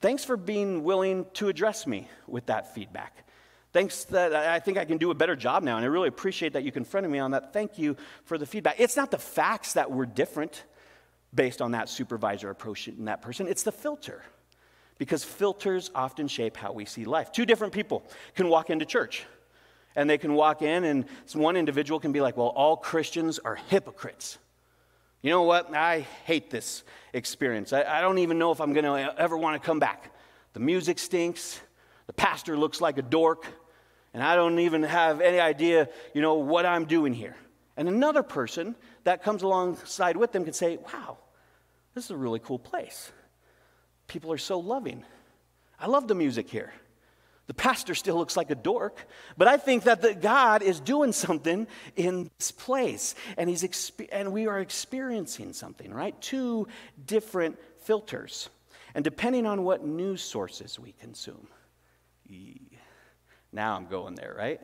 Thanks 0.00 0.24
for 0.24 0.38
being 0.38 0.82
willing 0.82 1.26
to 1.34 1.48
address 1.48 1.86
me 1.86 2.08
with 2.26 2.46
that 2.46 2.74
feedback. 2.74 3.28
Thanks 3.74 4.04
that 4.04 4.34
I 4.34 4.60
think 4.60 4.78
I 4.78 4.86
can 4.86 4.96
do 4.96 5.10
a 5.10 5.14
better 5.14 5.36
job 5.36 5.62
now, 5.62 5.76
and 5.76 5.84
I 5.84 5.88
really 5.88 6.08
appreciate 6.08 6.54
that 6.54 6.62
you 6.62 6.72
confronted 6.72 7.12
me 7.12 7.18
on 7.18 7.32
that. 7.32 7.52
Thank 7.52 7.78
you 7.78 7.98
for 8.24 8.38
the 8.38 8.46
feedback. 8.46 8.76
It's 8.78 8.96
not 8.96 9.10
the 9.10 9.18
facts 9.18 9.74
that 9.74 9.90
were 9.90 10.06
different 10.06 10.64
based 11.36 11.62
on 11.62 11.72
that 11.72 11.88
supervisor 11.88 12.50
approaching 12.50 13.04
that 13.04 13.22
person, 13.22 13.46
it's 13.46 13.62
the 13.62 13.72
filter. 13.72 14.22
Because 14.98 15.22
filters 15.22 15.90
often 15.94 16.26
shape 16.26 16.56
how 16.56 16.72
we 16.72 16.86
see 16.86 17.04
life. 17.04 17.30
Two 17.30 17.44
different 17.44 17.72
people 17.72 18.02
can 18.34 18.48
walk 18.48 18.70
into 18.70 18.86
church, 18.86 19.24
and 19.94 20.08
they 20.08 20.18
can 20.18 20.32
walk 20.32 20.62
in, 20.62 20.84
and 20.84 21.04
one 21.34 21.56
individual 21.56 22.00
can 22.00 22.12
be 22.12 22.20
like, 22.20 22.36
Well, 22.36 22.48
all 22.48 22.76
Christians 22.76 23.38
are 23.38 23.56
hypocrites. 23.56 24.38
You 25.20 25.30
know 25.30 25.42
what? 25.42 25.74
I 25.74 26.00
hate 26.24 26.50
this 26.50 26.82
experience. 27.12 27.72
I, 27.72 27.82
I 27.82 28.00
don't 28.00 28.18
even 28.18 28.38
know 28.38 28.52
if 28.52 28.60
I'm 28.60 28.72
going 28.72 28.84
to 28.84 29.14
ever 29.20 29.36
want 29.36 29.60
to 29.60 29.64
come 29.64 29.78
back. 29.78 30.12
The 30.54 30.60
music 30.60 30.98
stinks. 30.98 31.60
The 32.06 32.12
pastor 32.12 32.56
looks 32.56 32.80
like 32.80 32.98
a 32.98 33.02
dork 33.02 33.46
and 34.16 34.24
I 34.24 34.34
don't 34.34 34.60
even 34.60 34.82
have 34.82 35.20
any 35.20 35.38
idea, 35.38 35.90
you 36.14 36.22
know, 36.22 36.36
what 36.36 36.64
I'm 36.64 36.86
doing 36.86 37.12
here. 37.12 37.36
And 37.76 37.86
another 37.86 38.22
person 38.22 38.74
that 39.04 39.22
comes 39.22 39.42
alongside 39.42 40.16
with 40.16 40.32
them 40.32 40.44
can 40.44 40.54
say, 40.54 40.78
wow, 40.78 41.18
this 41.96 42.04
is 42.04 42.10
a 42.10 42.16
really 42.16 42.40
cool 42.40 42.58
place. 42.58 43.10
People 44.06 44.30
are 44.30 44.38
so 44.38 44.58
loving. 44.58 45.02
I 45.80 45.86
love 45.86 46.06
the 46.08 46.14
music 46.14 46.50
here. 46.50 46.70
The 47.46 47.54
pastor 47.54 47.94
still 47.94 48.16
looks 48.16 48.36
like 48.36 48.50
a 48.50 48.54
dork, 48.54 48.98
but 49.38 49.48
I 49.48 49.56
think 49.56 49.84
that 49.84 50.02
the 50.02 50.14
God 50.14 50.62
is 50.62 50.78
doing 50.78 51.12
something 51.12 51.66
in 51.96 52.30
this 52.38 52.50
place, 52.50 53.14
and, 53.38 53.48
he's 53.48 53.92
and 54.12 54.30
we 54.30 54.46
are 54.46 54.60
experiencing 54.60 55.54
something, 55.54 55.90
right? 55.90 56.20
Two 56.20 56.68
different 57.06 57.58
filters. 57.84 58.50
And 58.94 59.02
depending 59.02 59.46
on 59.46 59.64
what 59.64 59.82
news 59.82 60.20
sources 60.20 60.78
we 60.78 60.92
consume, 60.92 61.48
now 63.52 63.74
I'm 63.74 63.86
going 63.86 64.16
there, 64.16 64.34
right? 64.36 64.60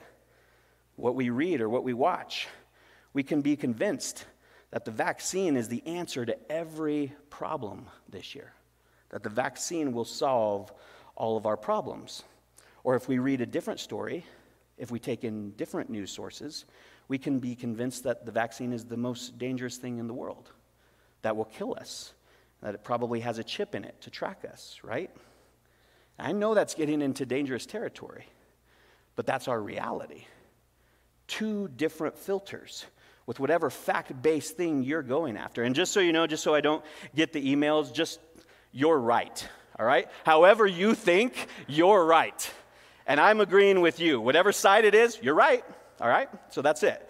What 0.96 1.14
we 1.14 1.30
read 1.30 1.62
or 1.62 1.70
what 1.70 1.82
we 1.82 1.94
watch, 1.94 2.46
we 3.14 3.22
can 3.22 3.40
be 3.40 3.56
convinced 3.56 4.26
that 4.72 4.84
the 4.84 4.90
vaccine 4.90 5.56
is 5.56 5.68
the 5.68 5.86
answer 5.86 6.26
to 6.26 6.36
every 6.50 7.12
problem 7.30 7.86
this 8.08 8.34
year, 8.34 8.52
that 9.10 9.22
the 9.22 9.30
vaccine 9.30 9.92
will 9.92 10.04
solve 10.04 10.72
all 11.14 11.36
of 11.36 11.46
our 11.46 11.56
problems. 11.56 12.24
Or 12.82 12.96
if 12.96 13.06
we 13.06 13.18
read 13.18 13.40
a 13.40 13.46
different 13.46 13.78
story, 13.78 14.24
if 14.76 14.90
we 14.90 14.98
take 14.98 15.22
in 15.22 15.50
different 15.52 15.88
news 15.88 16.10
sources, 16.10 16.64
we 17.06 17.18
can 17.18 17.38
be 17.38 17.54
convinced 17.54 18.02
that 18.04 18.26
the 18.26 18.32
vaccine 18.32 18.72
is 18.72 18.84
the 18.84 18.96
most 18.96 19.38
dangerous 19.38 19.76
thing 19.76 19.98
in 19.98 20.08
the 20.08 20.14
world, 20.14 20.50
that 21.20 21.36
will 21.36 21.44
kill 21.44 21.76
us, 21.78 22.12
that 22.62 22.74
it 22.74 22.82
probably 22.82 23.20
has 23.20 23.38
a 23.38 23.44
chip 23.44 23.74
in 23.74 23.84
it 23.84 24.00
to 24.00 24.10
track 24.10 24.44
us, 24.50 24.80
right? 24.82 25.10
I 26.18 26.32
know 26.32 26.54
that's 26.54 26.74
getting 26.74 27.02
into 27.02 27.24
dangerous 27.24 27.66
territory. 27.66 28.26
But 29.14 29.26
that's 29.26 29.48
our 29.48 29.60
reality. 29.60 30.24
Two 31.26 31.68
different 31.68 32.16
filters 32.16 32.86
with 33.26 33.40
whatever 33.40 33.70
fact 33.70 34.20
based 34.22 34.56
thing 34.56 34.82
you're 34.82 35.02
going 35.02 35.36
after. 35.36 35.62
And 35.62 35.74
just 35.74 35.92
so 35.92 36.00
you 36.00 36.12
know, 36.12 36.26
just 36.26 36.42
so 36.42 36.54
I 36.54 36.60
don't 36.60 36.84
get 37.14 37.32
the 37.32 37.54
emails, 37.54 37.92
just 37.92 38.20
you're 38.72 38.98
right, 38.98 39.48
all 39.78 39.86
right? 39.86 40.08
However 40.24 40.66
you 40.66 40.94
think, 40.94 41.48
you're 41.66 42.04
right. 42.04 42.50
And 43.06 43.20
I'm 43.20 43.40
agreeing 43.40 43.80
with 43.80 44.00
you. 44.00 44.20
Whatever 44.20 44.52
side 44.52 44.84
it 44.84 44.94
is, 44.94 45.18
you're 45.22 45.34
right, 45.34 45.64
all 46.00 46.08
right? 46.08 46.28
So 46.50 46.62
that's 46.62 46.82
it. 46.82 47.08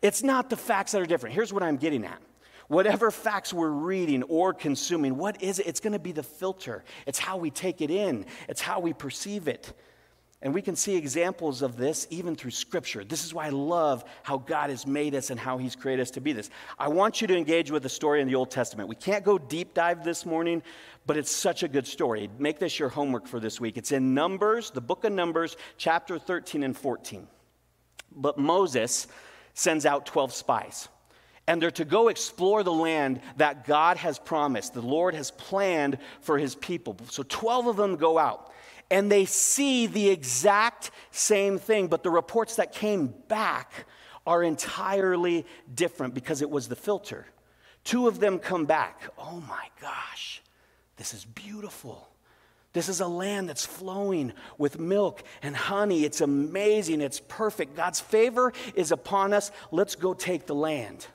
It's 0.00 0.22
not 0.22 0.50
the 0.50 0.56
facts 0.56 0.92
that 0.92 1.02
are 1.02 1.06
different. 1.06 1.34
Here's 1.34 1.52
what 1.52 1.62
I'm 1.62 1.76
getting 1.76 2.04
at. 2.04 2.20
Whatever 2.68 3.10
facts 3.10 3.52
we're 3.52 3.68
reading 3.68 4.22
or 4.24 4.54
consuming, 4.54 5.16
what 5.16 5.42
is 5.42 5.58
it? 5.58 5.66
It's 5.66 5.80
going 5.80 5.92
to 5.92 5.98
be 5.98 6.12
the 6.12 6.22
filter. 6.22 6.84
It's 7.06 7.18
how 7.18 7.36
we 7.36 7.50
take 7.50 7.80
it 7.80 7.90
in, 7.90 8.26
it's 8.48 8.60
how 8.60 8.80
we 8.80 8.92
perceive 8.92 9.46
it. 9.46 9.72
And 10.42 10.52
we 10.52 10.60
can 10.60 10.74
see 10.74 10.96
examples 10.96 11.62
of 11.62 11.76
this 11.76 12.08
even 12.10 12.34
through 12.34 12.50
Scripture. 12.50 13.04
This 13.04 13.24
is 13.24 13.32
why 13.32 13.46
I 13.46 13.50
love 13.50 14.04
how 14.24 14.38
God 14.38 14.70
has 14.70 14.86
made 14.88 15.14
us 15.14 15.30
and 15.30 15.38
how 15.38 15.56
He's 15.56 15.76
created 15.76 16.02
us 16.02 16.10
to 16.12 16.20
be 16.20 16.32
this. 16.32 16.50
I 16.78 16.88
want 16.88 17.20
you 17.20 17.28
to 17.28 17.36
engage 17.36 17.70
with 17.70 17.84
the 17.84 17.88
story 17.88 18.20
in 18.20 18.26
the 18.26 18.34
Old 18.34 18.50
Testament. 18.50 18.88
We 18.88 18.96
can't 18.96 19.24
go 19.24 19.38
deep 19.38 19.72
dive 19.72 20.02
this 20.02 20.26
morning, 20.26 20.64
but 21.06 21.16
it's 21.16 21.30
such 21.30 21.62
a 21.62 21.68
good 21.68 21.86
story. 21.86 22.28
Make 22.38 22.58
this 22.58 22.76
your 22.76 22.88
homework 22.88 23.28
for 23.28 23.38
this 23.38 23.60
week. 23.60 23.76
It's 23.76 23.92
in 23.92 24.14
Numbers, 24.14 24.72
the 24.72 24.80
book 24.80 25.04
of 25.04 25.12
Numbers, 25.12 25.56
chapter 25.76 26.18
13 26.18 26.64
and 26.64 26.76
14. 26.76 27.28
But 28.16 28.36
Moses 28.36 29.06
sends 29.54 29.86
out 29.86 30.06
12 30.06 30.32
spies. 30.32 30.88
And 31.46 31.62
they're 31.62 31.70
to 31.72 31.84
go 31.84 32.08
explore 32.08 32.62
the 32.64 32.72
land 32.72 33.20
that 33.36 33.64
God 33.64 33.96
has 33.96 34.18
promised, 34.18 34.74
the 34.74 34.82
Lord 34.82 35.14
has 35.14 35.30
planned 35.32 35.98
for 36.20 36.38
his 36.38 36.54
people. 36.56 36.96
So 37.10 37.22
12 37.28 37.68
of 37.68 37.76
them 37.76 37.96
go 37.96 38.18
out 38.18 38.51
and 38.92 39.10
they 39.10 39.24
see 39.24 39.86
the 39.86 40.10
exact 40.10 40.90
same 41.10 41.58
thing, 41.58 41.88
but 41.88 42.02
the 42.02 42.10
reports 42.10 42.56
that 42.56 42.72
came 42.72 43.14
back 43.26 43.86
are 44.26 44.42
entirely 44.42 45.46
different 45.74 46.12
because 46.12 46.42
it 46.42 46.50
was 46.50 46.68
the 46.68 46.76
filter. 46.76 47.26
Two 47.84 48.06
of 48.06 48.20
them 48.20 48.38
come 48.38 48.66
back. 48.66 49.00
Oh 49.16 49.42
my 49.48 49.66
gosh, 49.80 50.42
this 50.96 51.14
is 51.14 51.24
beautiful. 51.24 52.06
This 52.74 52.90
is 52.90 53.00
a 53.00 53.08
land 53.08 53.48
that's 53.48 53.64
flowing 53.64 54.34
with 54.58 54.78
milk 54.78 55.22
and 55.42 55.56
honey. 55.56 56.04
It's 56.04 56.20
amazing. 56.20 57.00
It's 57.00 57.20
perfect. 57.28 57.74
God's 57.74 58.00
favor 58.00 58.52
is 58.74 58.92
upon 58.92 59.32
us. 59.32 59.50
Let's 59.70 59.94
go 59.94 60.12
take 60.12 60.46
the 60.46 60.54
land. 60.54 61.06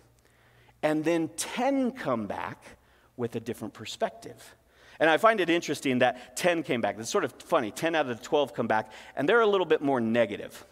And 0.82 1.04
then 1.04 1.30
10 1.38 1.92
come 1.92 2.26
back 2.26 2.64
with 3.16 3.36
a 3.36 3.40
different 3.40 3.76
perspective. 3.76 4.56
And 5.00 5.10
I 5.10 5.18
find 5.18 5.40
it 5.40 5.50
interesting 5.50 6.00
that 6.00 6.38
10 6.38 6.64
came 6.64 6.82
back. 6.82 6.98
It's 6.98 7.10
sort 7.10 7.24
of 7.24 7.32
funny. 7.34 7.72
10 7.72 7.96
out 7.96 8.10
of 8.10 8.18
the 8.18 8.24
12 8.24 8.54
come 8.54 8.68
back, 8.68 8.92
and 9.16 9.28
they're 9.28 9.42
a 9.42 9.48
little 9.48 9.66
bit 9.66 9.82
more 9.82 10.02
negative. 10.02 10.66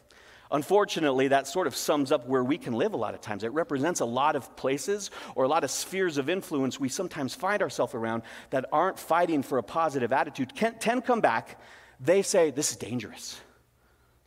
Unfortunately, 0.52 1.30
that 1.30 1.48
sort 1.48 1.68
of 1.68 1.76
sums 1.76 2.12
up 2.12 2.28
where 2.28 2.44
we 2.44 2.58
can 2.58 2.74
live 2.74 2.94
a 2.94 2.98
lot 2.98 3.14
of 3.14 3.22
times. 3.22 3.44
It 3.44 3.52
represents 3.52 4.00
a 4.00 4.06
lot 4.06 4.36
of 4.36 4.56
places 4.56 5.10
or 5.36 5.44
a 5.44 5.48
lot 5.48 5.64
of 5.64 5.72
spheres 5.72 6.18
of 6.18 6.30
influence 6.30 6.80
we 6.80 6.90
sometimes 6.90 7.34
find 7.34 7.62
ourselves 7.62 7.96
around 7.96 8.24
that 8.52 8.66
aren't 8.72 9.00
fighting 9.00 9.42
for 9.42 9.58
a 9.58 9.64
positive 9.64 10.14
attitude. 10.14 10.54
10 10.56 11.02
come 11.02 11.20
back, 11.20 11.60
they 12.00 12.22
say, 12.22 12.52
This 12.52 12.72
is 12.72 12.78
dangerous. 12.78 13.40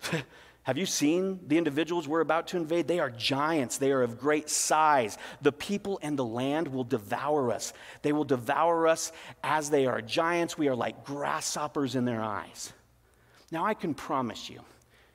Have 0.68 0.76
you 0.76 0.84
seen 0.84 1.40
the 1.46 1.56
individuals 1.56 2.06
we're 2.06 2.20
about 2.20 2.48
to 2.48 2.58
invade? 2.58 2.88
They 2.88 2.98
are 3.00 3.08
giants. 3.08 3.78
They 3.78 3.90
are 3.90 4.02
of 4.02 4.18
great 4.18 4.50
size. 4.50 5.16
The 5.40 5.50
people 5.50 5.98
and 6.02 6.18
the 6.18 6.26
land 6.26 6.68
will 6.68 6.84
devour 6.84 7.50
us. 7.50 7.72
They 8.02 8.12
will 8.12 8.24
devour 8.24 8.86
us 8.86 9.10
as 9.42 9.70
they 9.70 9.86
are 9.86 10.02
giants. 10.02 10.58
We 10.58 10.68
are 10.68 10.74
like 10.74 11.06
grasshoppers 11.06 11.94
in 11.94 12.04
their 12.04 12.20
eyes. 12.20 12.70
Now, 13.50 13.64
I 13.64 13.72
can 13.72 13.94
promise 13.94 14.50
you, 14.50 14.60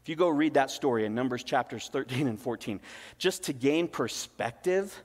if 0.01 0.09
you 0.09 0.15
go 0.15 0.27
read 0.27 0.55
that 0.55 0.71
story 0.71 1.05
in 1.05 1.13
Numbers 1.13 1.43
chapters 1.43 1.87
13 1.87 2.25
and 2.25 2.39
14, 2.39 2.81
just 3.19 3.43
to 3.43 3.53
gain 3.53 3.87
perspective, 3.87 5.03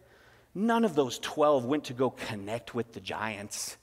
none 0.55 0.87
of 0.87 0.95
those 0.95 1.19
12 1.19 1.67
went 1.67 1.85
to 1.85 1.93
go 1.93 2.09
connect 2.09 2.75
with 2.75 2.95
the 2.95 3.00
giants, 3.00 3.76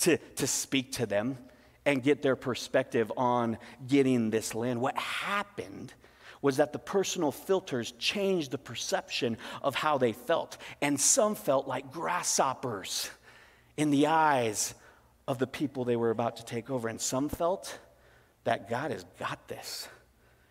to, 0.00 0.18
to 0.36 0.46
speak 0.46 0.92
to 0.92 1.06
them 1.06 1.38
and 1.86 2.02
get 2.02 2.20
their 2.20 2.36
perspective 2.36 3.10
on 3.16 3.56
getting 3.88 4.28
this 4.28 4.54
land. 4.54 4.82
What 4.82 4.98
happened 4.98 5.94
was 6.42 6.56
that 6.56 6.72
the 6.72 6.78
personal 6.78 7.32
filters 7.32 7.92
changed 7.92 8.50
the 8.50 8.58
perception 8.58 9.36
of 9.62 9.74
how 9.74 9.98
they 9.98 10.12
felt. 10.12 10.56
And 10.80 10.98
some 10.98 11.34
felt 11.34 11.68
like 11.68 11.92
grasshoppers 11.92 13.10
in 13.76 13.90
the 13.90 14.06
eyes 14.06 14.74
of 15.28 15.38
the 15.38 15.46
people 15.46 15.84
they 15.84 15.96
were 15.96 16.10
about 16.10 16.36
to 16.36 16.44
take 16.44 16.70
over. 16.70 16.88
And 16.88 17.00
some 17.00 17.28
felt 17.28 17.78
that 18.44 18.70
God 18.70 18.90
has 18.90 19.04
got 19.18 19.46
this. 19.48 19.88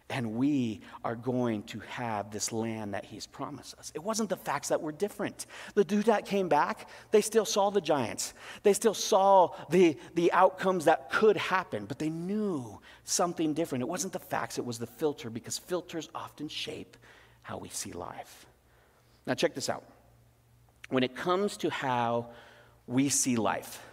And 0.09 0.33
we 0.33 0.81
are 1.03 1.15
going 1.15 1.63
to 1.63 1.79
have 1.81 2.31
this 2.31 2.51
land 2.51 2.93
that 2.95 3.05
he's 3.05 3.27
promised 3.27 3.77
us. 3.77 3.91
It 3.93 4.03
wasn't 4.03 4.29
the 4.29 4.37
facts 4.37 4.69
that 4.69 4.81
were 4.81 4.91
different. 4.91 5.45
The 5.75 5.83
dude 5.83 6.05
that 6.05 6.25
came 6.25 6.49
back, 6.49 6.89
they 7.11 7.21
still 7.21 7.45
saw 7.45 7.69
the 7.69 7.81
giants. 7.81 8.33
They 8.63 8.73
still 8.73 8.95
saw 8.95 9.53
the, 9.69 9.97
the 10.15 10.31
outcomes 10.31 10.85
that 10.85 11.11
could 11.11 11.37
happen, 11.37 11.85
but 11.85 11.99
they 11.99 12.09
knew 12.09 12.79
something 13.03 13.53
different. 13.53 13.83
It 13.83 13.87
wasn't 13.87 14.13
the 14.13 14.19
facts, 14.19 14.57
it 14.57 14.65
was 14.65 14.79
the 14.79 14.87
filter, 14.87 15.29
because 15.29 15.57
filters 15.59 16.09
often 16.15 16.47
shape 16.47 16.97
how 17.43 17.57
we 17.57 17.69
see 17.69 17.91
life. 17.91 18.47
Now, 19.27 19.35
check 19.35 19.53
this 19.53 19.69
out. 19.69 19.83
When 20.89 21.03
it 21.03 21.15
comes 21.15 21.57
to 21.57 21.69
how 21.69 22.29
we 22.87 23.09
see 23.09 23.35
life, 23.35 23.83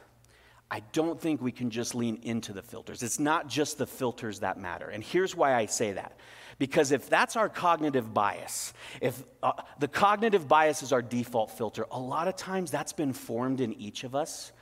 I 0.70 0.80
don't 0.92 1.20
think 1.20 1.40
we 1.40 1.52
can 1.52 1.70
just 1.70 1.94
lean 1.94 2.18
into 2.22 2.52
the 2.52 2.62
filters. 2.62 3.02
It's 3.02 3.20
not 3.20 3.48
just 3.48 3.78
the 3.78 3.86
filters 3.86 4.40
that 4.40 4.58
matter. 4.58 4.88
And 4.88 5.02
here's 5.02 5.34
why 5.34 5.54
I 5.54 5.66
say 5.66 5.92
that. 5.92 6.18
Because 6.58 6.90
if 6.90 7.08
that's 7.08 7.36
our 7.36 7.48
cognitive 7.48 8.12
bias, 8.12 8.72
if 9.00 9.22
uh, 9.42 9.52
the 9.78 9.88
cognitive 9.88 10.48
bias 10.48 10.82
is 10.82 10.92
our 10.92 11.02
default 11.02 11.50
filter, 11.52 11.86
a 11.90 12.00
lot 12.00 12.28
of 12.28 12.36
times 12.36 12.70
that's 12.70 12.92
been 12.92 13.12
formed 13.12 13.60
in 13.60 13.74
each 13.74 14.04
of 14.04 14.14
us 14.14 14.52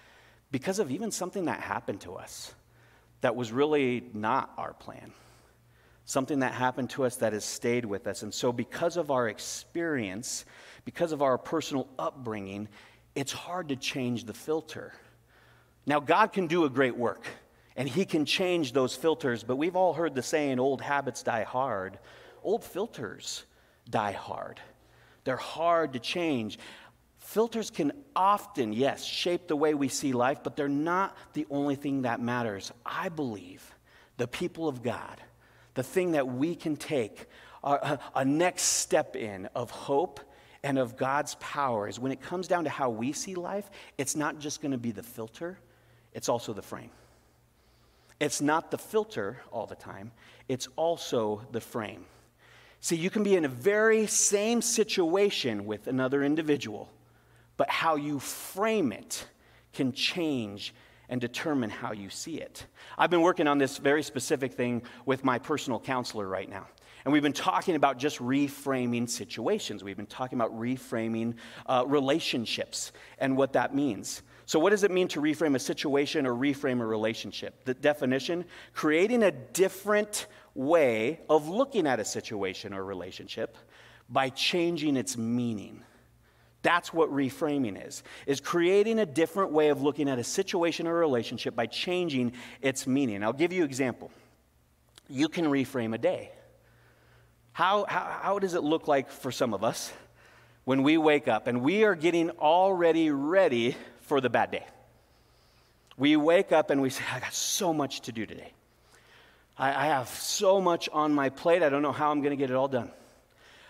because 0.50 0.78
of 0.78 0.90
even 0.90 1.10
something 1.10 1.46
that 1.46 1.60
happened 1.60 2.00
to 2.02 2.14
us 2.14 2.52
that 3.22 3.34
was 3.34 3.52
really 3.52 4.04
not 4.12 4.52
our 4.58 4.74
plan. 4.74 5.12
Something 6.04 6.40
that 6.40 6.52
happened 6.52 6.90
to 6.90 7.04
us 7.04 7.16
that 7.16 7.32
has 7.32 7.44
stayed 7.44 7.86
with 7.86 8.06
us. 8.06 8.22
And 8.22 8.34
so, 8.34 8.52
because 8.52 8.98
of 8.98 9.10
our 9.10 9.28
experience, 9.28 10.44
because 10.84 11.12
of 11.12 11.22
our 11.22 11.38
personal 11.38 11.88
upbringing, 11.98 12.68
it's 13.14 13.32
hard 13.32 13.70
to 13.70 13.76
change 13.76 14.24
the 14.24 14.34
filter. 14.34 14.92
Now, 15.86 16.00
God 16.00 16.32
can 16.32 16.46
do 16.46 16.64
a 16.64 16.70
great 16.70 16.96
work 16.96 17.24
and 17.76 17.88
He 17.88 18.04
can 18.04 18.24
change 18.24 18.72
those 18.72 18.94
filters, 18.94 19.44
but 19.44 19.56
we've 19.56 19.76
all 19.76 19.94
heard 19.94 20.14
the 20.14 20.22
saying, 20.22 20.58
old 20.58 20.80
habits 20.80 21.22
die 21.22 21.42
hard. 21.42 21.98
Old 22.42 22.64
filters 22.64 23.44
die 23.88 24.12
hard. 24.12 24.60
They're 25.24 25.36
hard 25.36 25.94
to 25.94 25.98
change. 25.98 26.58
Filters 27.18 27.70
can 27.70 27.92
often, 28.14 28.72
yes, 28.72 29.02
shape 29.04 29.48
the 29.48 29.56
way 29.56 29.74
we 29.74 29.88
see 29.88 30.12
life, 30.12 30.40
but 30.42 30.56
they're 30.56 30.68
not 30.68 31.16
the 31.32 31.46
only 31.50 31.74
thing 31.74 32.02
that 32.02 32.20
matters. 32.20 32.70
I 32.84 33.08
believe 33.08 33.74
the 34.18 34.28
people 34.28 34.68
of 34.68 34.82
God, 34.82 35.20
the 35.74 35.82
thing 35.82 36.12
that 36.12 36.28
we 36.28 36.54
can 36.54 36.76
take 36.76 37.26
a, 37.64 37.98
a 38.14 38.24
next 38.24 38.62
step 38.62 39.16
in 39.16 39.46
of 39.54 39.70
hope 39.70 40.20
and 40.62 40.78
of 40.78 40.96
God's 40.96 41.34
power 41.36 41.88
is 41.88 41.98
when 41.98 42.12
it 42.12 42.20
comes 42.20 42.46
down 42.46 42.64
to 42.64 42.70
how 42.70 42.90
we 42.90 43.12
see 43.12 43.34
life, 43.34 43.70
it's 43.98 44.14
not 44.14 44.38
just 44.38 44.60
going 44.60 44.72
to 44.72 44.78
be 44.78 44.92
the 44.92 45.02
filter, 45.02 45.58
it's 46.14 46.28
also 46.28 46.52
the 46.52 46.62
frame. 46.62 46.90
It's 48.20 48.40
not 48.40 48.70
the 48.70 48.78
filter 48.78 49.42
all 49.52 49.66
the 49.66 49.74
time, 49.74 50.12
it's 50.48 50.68
also 50.76 51.42
the 51.52 51.60
frame. 51.60 52.06
See, 52.80 52.96
you 52.96 53.10
can 53.10 53.22
be 53.22 53.34
in 53.34 53.44
a 53.44 53.48
very 53.48 54.06
same 54.06 54.60
situation 54.62 55.64
with 55.64 55.86
another 55.86 56.22
individual, 56.22 56.90
but 57.56 57.70
how 57.70 57.96
you 57.96 58.18
frame 58.18 58.92
it 58.92 59.26
can 59.72 59.92
change 59.92 60.74
and 61.08 61.20
determine 61.20 61.70
how 61.70 61.92
you 61.92 62.10
see 62.10 62.36
it. 62.36 62.66
I've 62.96 63.10
been 63.10 63.22
working 63.22 63.46
on 63.46 63.58
this 63.58 63.78
very 63.78 64.02
specific 64.02 64.52
thing 64.54 64.82
with 65.06 65.24
my 65.24 65.38
personal 65.38 65.80
counselor 65.80 66.26
right 66.26 66.48
now. 66.48 66.66
And 67.04 67.12
we've 67.12 67.22
been 67.22 67.34
talking 67.34 67.74
about 67.74 67.98
just 67.98 68.18
reframing 68.18 69.08
situations. 69.08 69.84
We've 69.84 69.96
been 69.96 70.06
talking 70.06 70.38
about 70.38 70.58
reframing 70.58 71.34
uh, 71.66 71.84
relationships 71.86 72.92
and 73.18 73.36
what 73.36 73.52
that 73.52 73.74
means. 73.74 74.22
So, 74.46 74.58
what 74.58 74.70
does 74.70 74.84
it 74.84 74.90
mean 74.90 75.08
to 75.08 75.20
reframe 75.20 75.54
a 75.54 75.58
situation 75.58 76.26
or 76.26 76.34
reframe 76.34 76.80
a 76.80 76.86
relationship? 76.86 77.64
The 77.64 77.74
definition 77.74 78.44
creating 78.74 79.22
a 79.22 79.30
different 79.30 80.26
way 80.54 81.20
of 81.28 81.48
looking 81.48 81.86
at 81.86 81.98
a 81.98 82.04
situation 82.04 82.74
or 82.74 82.84
relationship 82.84 83.56
by 84.08 84.28
changing 84.28 84.96
its 84.96 85.16
meaning. 85.16 85.82
That's 86.62 86.92
what 86.92 87.10
reframing 87.10 87.86
is. 87.86 88.02
Is 88.26 88.40
creating 88.40 88.98
a 88.98 89.06
different 89.06 89.52
way 89.52 89.68
of 89.68 89.82
looking 89.82 90.08
at 90.08 90.18
a 90.18 90.24
situation 90.24 90.86
or 90.86 90.94
relationship 90.94 91.54
by 91.54 91.66
changing 91.66 92.32
its 92.60 92.86
meaning. 92.86 93.22
I'll 93.22 93.32
give 93.32 93.52
you 93.52 93.62
an 93.62 93.68
example. 93.68 94.10
You 95.08 95.28
can 95.28 95.44
reframe 95.46 95.94
a 95.94 95.98
day. 95.98 96.32
How, 97.52 97.84
how, 97.88 98.18
how 98.20 98.38
does 98.38 98.54
it 98.54 98.62
look 98.62 98.88
like 98.88 99.10
for 99.10 99.30
some 99.30 99.54
of 99.54 99.62
us 99.62 99.92
when 100.64 100.82
we 100.82 100.96
wake 100.96 101.28
up 101.28 101.46
and 101.46 101.62
we 101.62 101.84
are 101.84 101.94
getting 101.94 102.30
already 102.30 103.10
ready 103.10 103.76
for 104.04 104.20
the 104.20 104.30
bad 104.30 104.50
day. 104.50 104.66
We 105.96 106.16
wake 106.16 106.52
up 106.52 106.70
and 106.70 106.80
we 106.80 106.90
say, 106.90 107.04
I 107.12 107.20
got 107.20 107.34
so 107.34 107.72
much 107.72 108.02
to 108.02 108.12
do 108.12 108.26
today. 108.26 108.52
I, 109.56 109.68
I 109.68 109.86
have 109.86 110.08
so 110.08 110.60
much 110.60 110.88
on 110.92 111.12
my 111.12 111.28
plate, 111.28 111.62
I 111.62 111.68
don't 111.68 111.82
know 111.82 111.92
how 111.92 112.10
I'm 112.10 112.20
going 112.20 112.30
to 112.30 112.36
get 112.36 112.50
it 112.50 112.56
all 112.56 112.68
done. 112.68 112.90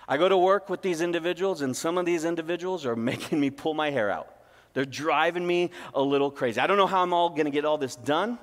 I 0.06 0.16
go 0.16 0.28
to 0.28 0.36
work 0.36 0.68
with 0.68 0.82
these 0.82 1.00
individuals, 1.00 1.62
and 1.62 1.76
some 1.76 1.96
of 1.98 2.06
these 2.06 2.24
individuals 2.24 2.84
are 2.86 2.96
making 3.12 3.40
me 3.40 3.50
pull 3.50 3.74
my 3.74 3.90
hair 3.90 4.10
out. 4.10 4.28
They're 4.72 4.84
driving 4.84 5.46
me 5.46 5.70
a 5.94 6.02
little 6.02 6.30
crazy. 6.30 6.60
I 6.60 6.66
don't 6.66 6.76
know 6.76 6.86
how 6.86 7.02
I'm 7.02 7.12
all 7.12 7.30
going 7.30 7.44
to 7.44 7.50
get 7.50 7.64
all 7.64 7.78
this 7.78 7.96
done. 7.96 8.38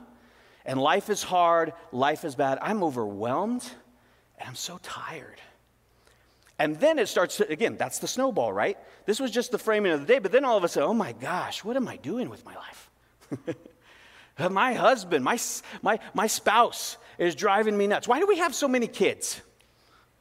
And 0.66 0.80
life 0.80 1.10
is 1.10 1.24
hard, 1.24 1.74
life 1.92 2.24
is 2.24 2.36
bad. 2.36 2.60
I'm 2.62 2.84
overwhelmed, 2.84 3.70
and 4.40 4.48
I'm 4.48 4.56
so 4.56 4.80
tired. 4.84 5.42
And 6.60 6.80
then 6.80 7.00
it 7.00 7.08
starts 7.08 7.38
to, 7.38 7.50
again, 7.50 7.76
that's 7.78 8.00
the 8.00 8.08
snowball, 8.08 8.54
right? 8.54 8.78
This 9.06 9.20
was 9.20 9.32
just 9.32 9.52
the 9.52 9.58
framing 9.58 9.92
of 9.92 10.02
the 10.02 10.06
day, 10.06 10.20
but 10.20 10.32
then 10.32 10.46
all 10.46 10.58
of 10.58 10.64
a 10.64 10.68
sudden, 10.68 10.90
oh 10.90 10.94
my 10.94 11.14
gosh, 11.14 11.64
what 11.64 11.76
am 11.76 11.88
I 11.88 11.98
doing 11.98 12.30
with 12.30 12.46
my 12.46 12.56
life? 12.56 12.92
my 14.52 14.74
husband, 14.74 15.24
my, 15.24 15.40
my, 15.82 16.00
my 16.14 16.28
spouse 16.28 16.98
is 17.18 17.36
driving 17.36 17.78
me 17.78 17.88
nuts. 17.88 18.08
Why 18.08 18.20
do 18.20 18.28
we 18.28 18.38
have 18.38 18.54
so 18.54 18.68
many 18.68 18.88
kids? 18.88 19.42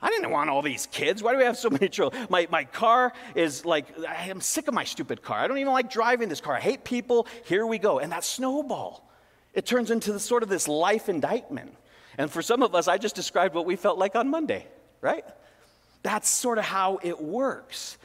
I 0.03 0.09
didn't 0.09 0.31
want 0.31 0.49
all 0.49 0.63
these 0.63 0.87
kids. 0.87 1.23
Why 1.23 1.33
do 1.33 1.39
we 1.39 1.45
have 1.45 1.59
so 1.59 1.69
many 1.69 1.89
children? 1.89 2.27
My, 2.31 2.49
my 2.51 2.65
car 2.65 3.13
is 3.35 3.67
like, 3.67 3.87
I'm 4.09 4.41
sick 4.41 4.67
of 4.67 4.73
my 4.73 4.85
stupid 4.85 5.23
car. 5.23 5.39
I 5.39 5.47
don't 5.47 5.59
even 5.59 5.73
like 5.73 5.91
driving 5.91 6.29
this 6.31 6.41
car. 6.41 6.55
I 6.55 6.61
hate 6.61 6.85
people. 6.85 7.27
Here 7.45 7.67
we 7.67 7.79
go. 7.79 7.99
And 7.99 8.11
that 8.13 8.25
snowball, 8.25 9.11
it 9.53 9.67
turns 9.67 9.91
into 9.91 10.13
the, 10.13 10.21
sort 10.21 10.43
of 10.43 10.49
this 10.49 10.69
life 10.69 11.11
indictment. 11.11 11.77
And 12.17 12.31
for 12.31 12.41
some 12.41 12.63
of 12.63 12.75
us, 12.75 12.89
I 12.89 12.97
just 12.97 13.15
described 13.15 13.55
what 13.55 13.67
we 13.67 13.77
felt 13.77 13.99
like 13.99 14.17
on 14.17 14.31
Monday, 14.31 14.67
right? 15.03 15.25
That's 16.03 16.29
sort 16.29 16.59
of 16.59 16.65
how 16.65 16.99
it 17.03 17.21
works. 17.21 17.99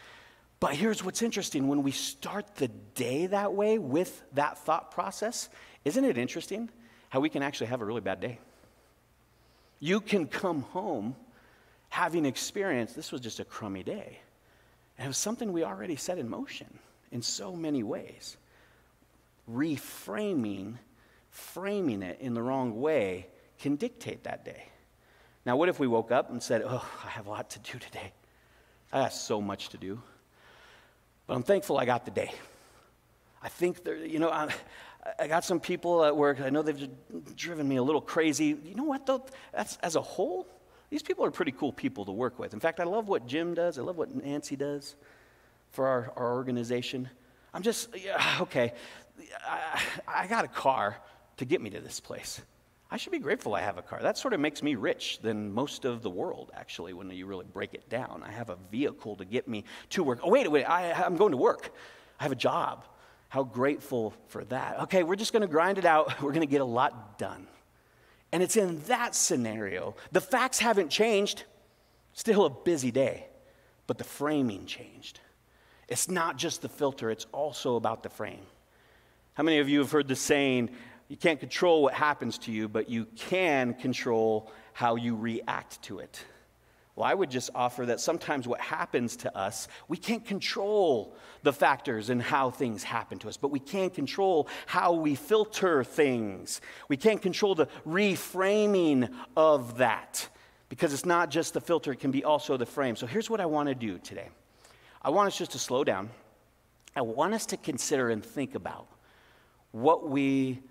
But 0.60 0.73
here's 0.73 1.03
what's 1.03 1.21
interesting 1.21 1.67
when 1.67 1.84
we 1.84 1.91
start 1.91 2.55
the 2.55 2.67
day 2.67 3.27
that 3.27 3.53
way 3.53 3.77
with 3.77 4.23
that 4.34 4.58
thought 4.58 4.91
process, 4.91 5.49
isn't 5.84 6.03
it 6.03 6.17
interesting 6.17 6.69
how 7.10 7.19
we 7.19 7.29
can 7.29 7.43
actually 7.43 7.67
have 7.67 7.81
a 7.81 7.86
really 7.86 8.01
bad 8.01 8.19
day? 8.19 8.39
You 9.79 10.01
can 10.01 10.27
come 10.27 10.62
home 10.62 11.15
having 11.89 12.25
experienced 12.25 12.95
this 12.95 13.12
was 13.12 13.21
just 13.21 13.39
a 13.39 13.45
crummy 13.45 13.84
day. 13.84 14.19
And 14.97 15.05
it 15.05 15.10
was 15.10 15.17
something 15.17 15.51
we 15.51 15.63
already 15.63 15.95
set 15.95 16.17
in 16.17 16.29
motion 16.29 16.79
in 17.12 17.21
so 17.21 17.55
many 17.55 17.84
ways. 17.84 18.38
Reframing, 19.51 20.75
framing 21.29 22.01
it 22.01 22.19
in 22.19 22.34
the 22.34 22.41
wrong 22.41 22.79
way 22.79 23.27
can 23.60 23.75
dictate 23.75 24.23
that 24.23 24.43
day. 24.43 24.65
Now, 25.45 25.55
what 25.58 25.69
if 25.69 25.79
we 25.79 25.88
woke 25.88 26.12
up 26.12 26.31
and 26.31 26.41
said, 26.41 26.63
Oh, 26.65 26.88
I 27.03 27.10
have 27.10 27.27
a 27.27 27.29
lot 27.29 27.51
to 27.51 27.60
do 27.60 27.77
today? 27.77 28.12
I 28.91 29.03
have 29.03 29.13
so 29.13 29.41
much 29.41 29.69
to 29.69 29.77
do. 29.77 30.01
But 31.27 31.36
I'm 31.36 31.43
thankful 31.43 31.77
I 31.77 31.86
got 31.86 32.05
the 32.05 32.12
day. 32.12 32.31
I 33.43 33.49
think 33.49 33.84
there, 33.84 33.97
you 33.97 34.19
know, 34.19 34.29
I, 34.29 34.49
I 35.19 35.27
got 35.27 35.43
some 35.43 35.60
people 35.60 36.03
at 36.03 36.15
work, 36.15 36.41
I 36.41 36.49
know 36.49 36.62
they've 36.62 36.89
driven 37.36 37.67
me 37.67 37.75
a 37.75 37.84
little 37.84 38.01
crazy. 38.01 38.58
You 38.63 38.75
know 38.75 38.84
what, 38.84 39.05
though? 39.05 39.23
That's, 39.53 39.77
as 39.77 39.95
a 39.95 40.01
whole, 40.01 40.47
these 40.89 41.03
people 41.03 41.25
are 41.25 41.31
pretty 41.31 41.51
cool 41.51 41.71
people 41.71 42.05
to 42.05 42.12
work 42.12 42.39
with. 42.39 42.53
In 42.53 42.60
fact, 42.60 42.79
I 42.79 42.86
love 42.86 43.08
what 43.08 43.27
Jim 43.27 43.53
does, 43.53 43.77
I 43.77 43.81
love 43.81 43.97
what 43.97 44.15
Nancy 44.15 44.55
does 44.55 44.95
for 45.71 45.88
our, 45.88 46.13
our 46.15 46.34
organization. 46.34 47.10
I'm 47.53 47.62
just, 47.62 47.89
yeah, 47.95 48.38
okay, 48.41 48.73
I, 49.47 49.81
I 50.08 50.27
got 50.27 50.45
a 50.45 50.49
car 50.49 50.97
to 51.38 51.45
get 51.45 51.62
me 51.62 51.69
to 51.71 51.81
this 51.81 51.99
place. 51.99 52.41
I 52.95 52.97
should 52.97 53.12
be 53.12 53.19
grateful 53.19 53.53
I 53.53 53.60
have 53.60 53.77
a 53.77 53.81
car. 53.81 53.99
That 54.01 54.17
sort 54.17 54.34
of 54.34 54.39
makes 54.39 54.63
me 54.63 54.75
rich 54.75 55.19
than 55.21 55.51
most 55.51 55.84
of 55.84 56.01
the 56.01 56.10
world, 56.10 56.53
actually, 56.55 56.93
when 56.93 57.12
you 57.12 57.25
really 57.25 57.43
break 57.43 57.73
it 57.73 57.89
down. 57.89 58.23
I 58.25 58.31
have 58.31 58.49
a 58.49 58.55
vehicle 58.71 59.17
to 59.17 59.25
get 59.25 59.49
me 59.49 59.65
to 59.89 60.01
work. 60.01 60.21
Oh, 60.23 60.29
wait, 60.29 60.49
wait, 60.49 60.63
I, 60.63 60.93
I'm 60.93 61.17
going 61.17 61.31
to 61.31 61.38
work. 61.38 61.73
I 62.21 62.23
have 62.23 62.31
a 62.31 62.38
job. 62.38 62.86
How 63.27 63.43
grateful 63.43 64.13
for 64.29 64.45
that. 64.45 64.79
Okay, 64.84 65.03
we're 65.03 65.17
just 65.17 65.34
going 65.34 65.41
to 65.41 65.47
grind 65.49 65.77
it 65.77 65.84
out. 65.84 66.21
We're 66.21 66.31
going 66.31 66.47
to 66.47 66.47
get 66.47 66.62
a 66.62 66.63
lot 66.63 67.19
done. 67.19 67.47
And 68.31 68.41
it's 68.41 68.55
in 68.55 68.79
that 68.84 69.13
scenario. 69.13 69.97
The 70.13 70.21
facts 70.21 70.60
haven't 70.60 70.88
changed. 70.88 71.43
Still 72.13 72.45
a 72.45 72.49
busy 72.49 72.91
day, 72.91 73.27
but 73.88 73.97
the 73.97 74.05
framing 74.05 74.67
changed. 74.67 75.19
It's 75.89 76.08
not 76.10 76.38
just 76.38 76.62
the 76.62 76.69
filter, 76.69 77.12
it's 77.12 77.25
also 77.34 77.75
about 77.75 78.03
the 78.03 78.10
frame. 78.10 78.45
How 79.34 79.43
many 79.43 79.60
of 79.60 79.67
you 79.67 79.79
have 79.79 79.91
heard 79.91 80.08
the 80.08 80.15
saying, 80.15 80.69
you 81.07 81.17
can't 81.17 81.39
control 81.39 81.83
what 81.83 81.93
happens 81.93 82.37
to 82.39 82.51
you, 82.51 82.67
but 82.67 82.89
you 82.89 83.05
can 83.15 83.73
control 83.73 84.51
how 84.73 84.95
you 84.95 85.15
react 85.15 85.81
to 85.83 85.99
it. 85.99 86.23
Well, 86.95 87.05
I 87.05 87.13
would 87.13 87.29
just 87.29 87.49
offer 87.53 87.85
that 87.87 87.99
sometimes 87.99 88.47
what 88.47 88.61
happens 88.61 89.17
to 89.17 89.37
us, 89.37 89.67
we 89.89 89.97
can't 89.97 90.25
control 90.25 91.15
the 91.43 91.51
factors 91.51 92.09
and 92.09 92.21
how 92.21 92.51
things 92.51 92.83
happen 92.83 93.19
to 93.19 93.27
us, 93.27 93.35
but 93.35 93.51
we 93.51 93.59
can 93.59 93.89
control 93.89 94.47
how 94.65 94.93
we 94.93 95.15
filter 95.15 95.83
things. 95.83 96.61
We 96.87 96.95
can't 96.95 97.21
control 97.21 97.53
the 97.53 97.67
reframing 97.85 99.13
of 99.35 99.77
that. 99.77 100.29
because 100.67 100.93
it's 100.93 101.05
not 101.05 101.29
just 101.29 101.53
the 101.53 101.61
filter, 101.61 101.91
it 101.91 101.99
can 101.99 102.11
be 102.11 102.23
also 102.23 102.57
the 102.57 102.65
frame. 102.65 102.95
So 102.95 103.05
here's 103.05 103.29
what 103.29 103.39
I 103.39 103.45
want 103.45 103.69
to 103.69 103.75
do 103.75 103.99
today 103.99 104.29
I 105.01 105.09
want 105.09 105.27
us 105.27 105.37
just 105.37 105.51
to 105.51 105.59
slow 105.59 105.83
down. 105.83 106.09
I 106.95 107.01
want 107.01 107.33
us 107.33 107.45
to 107.47 107.57
consider 107.57 108.09
and 108.09 108.25
think 108.25 108.55
about 108.55 108.87
what 109.71 110.09
we 110.09 110.61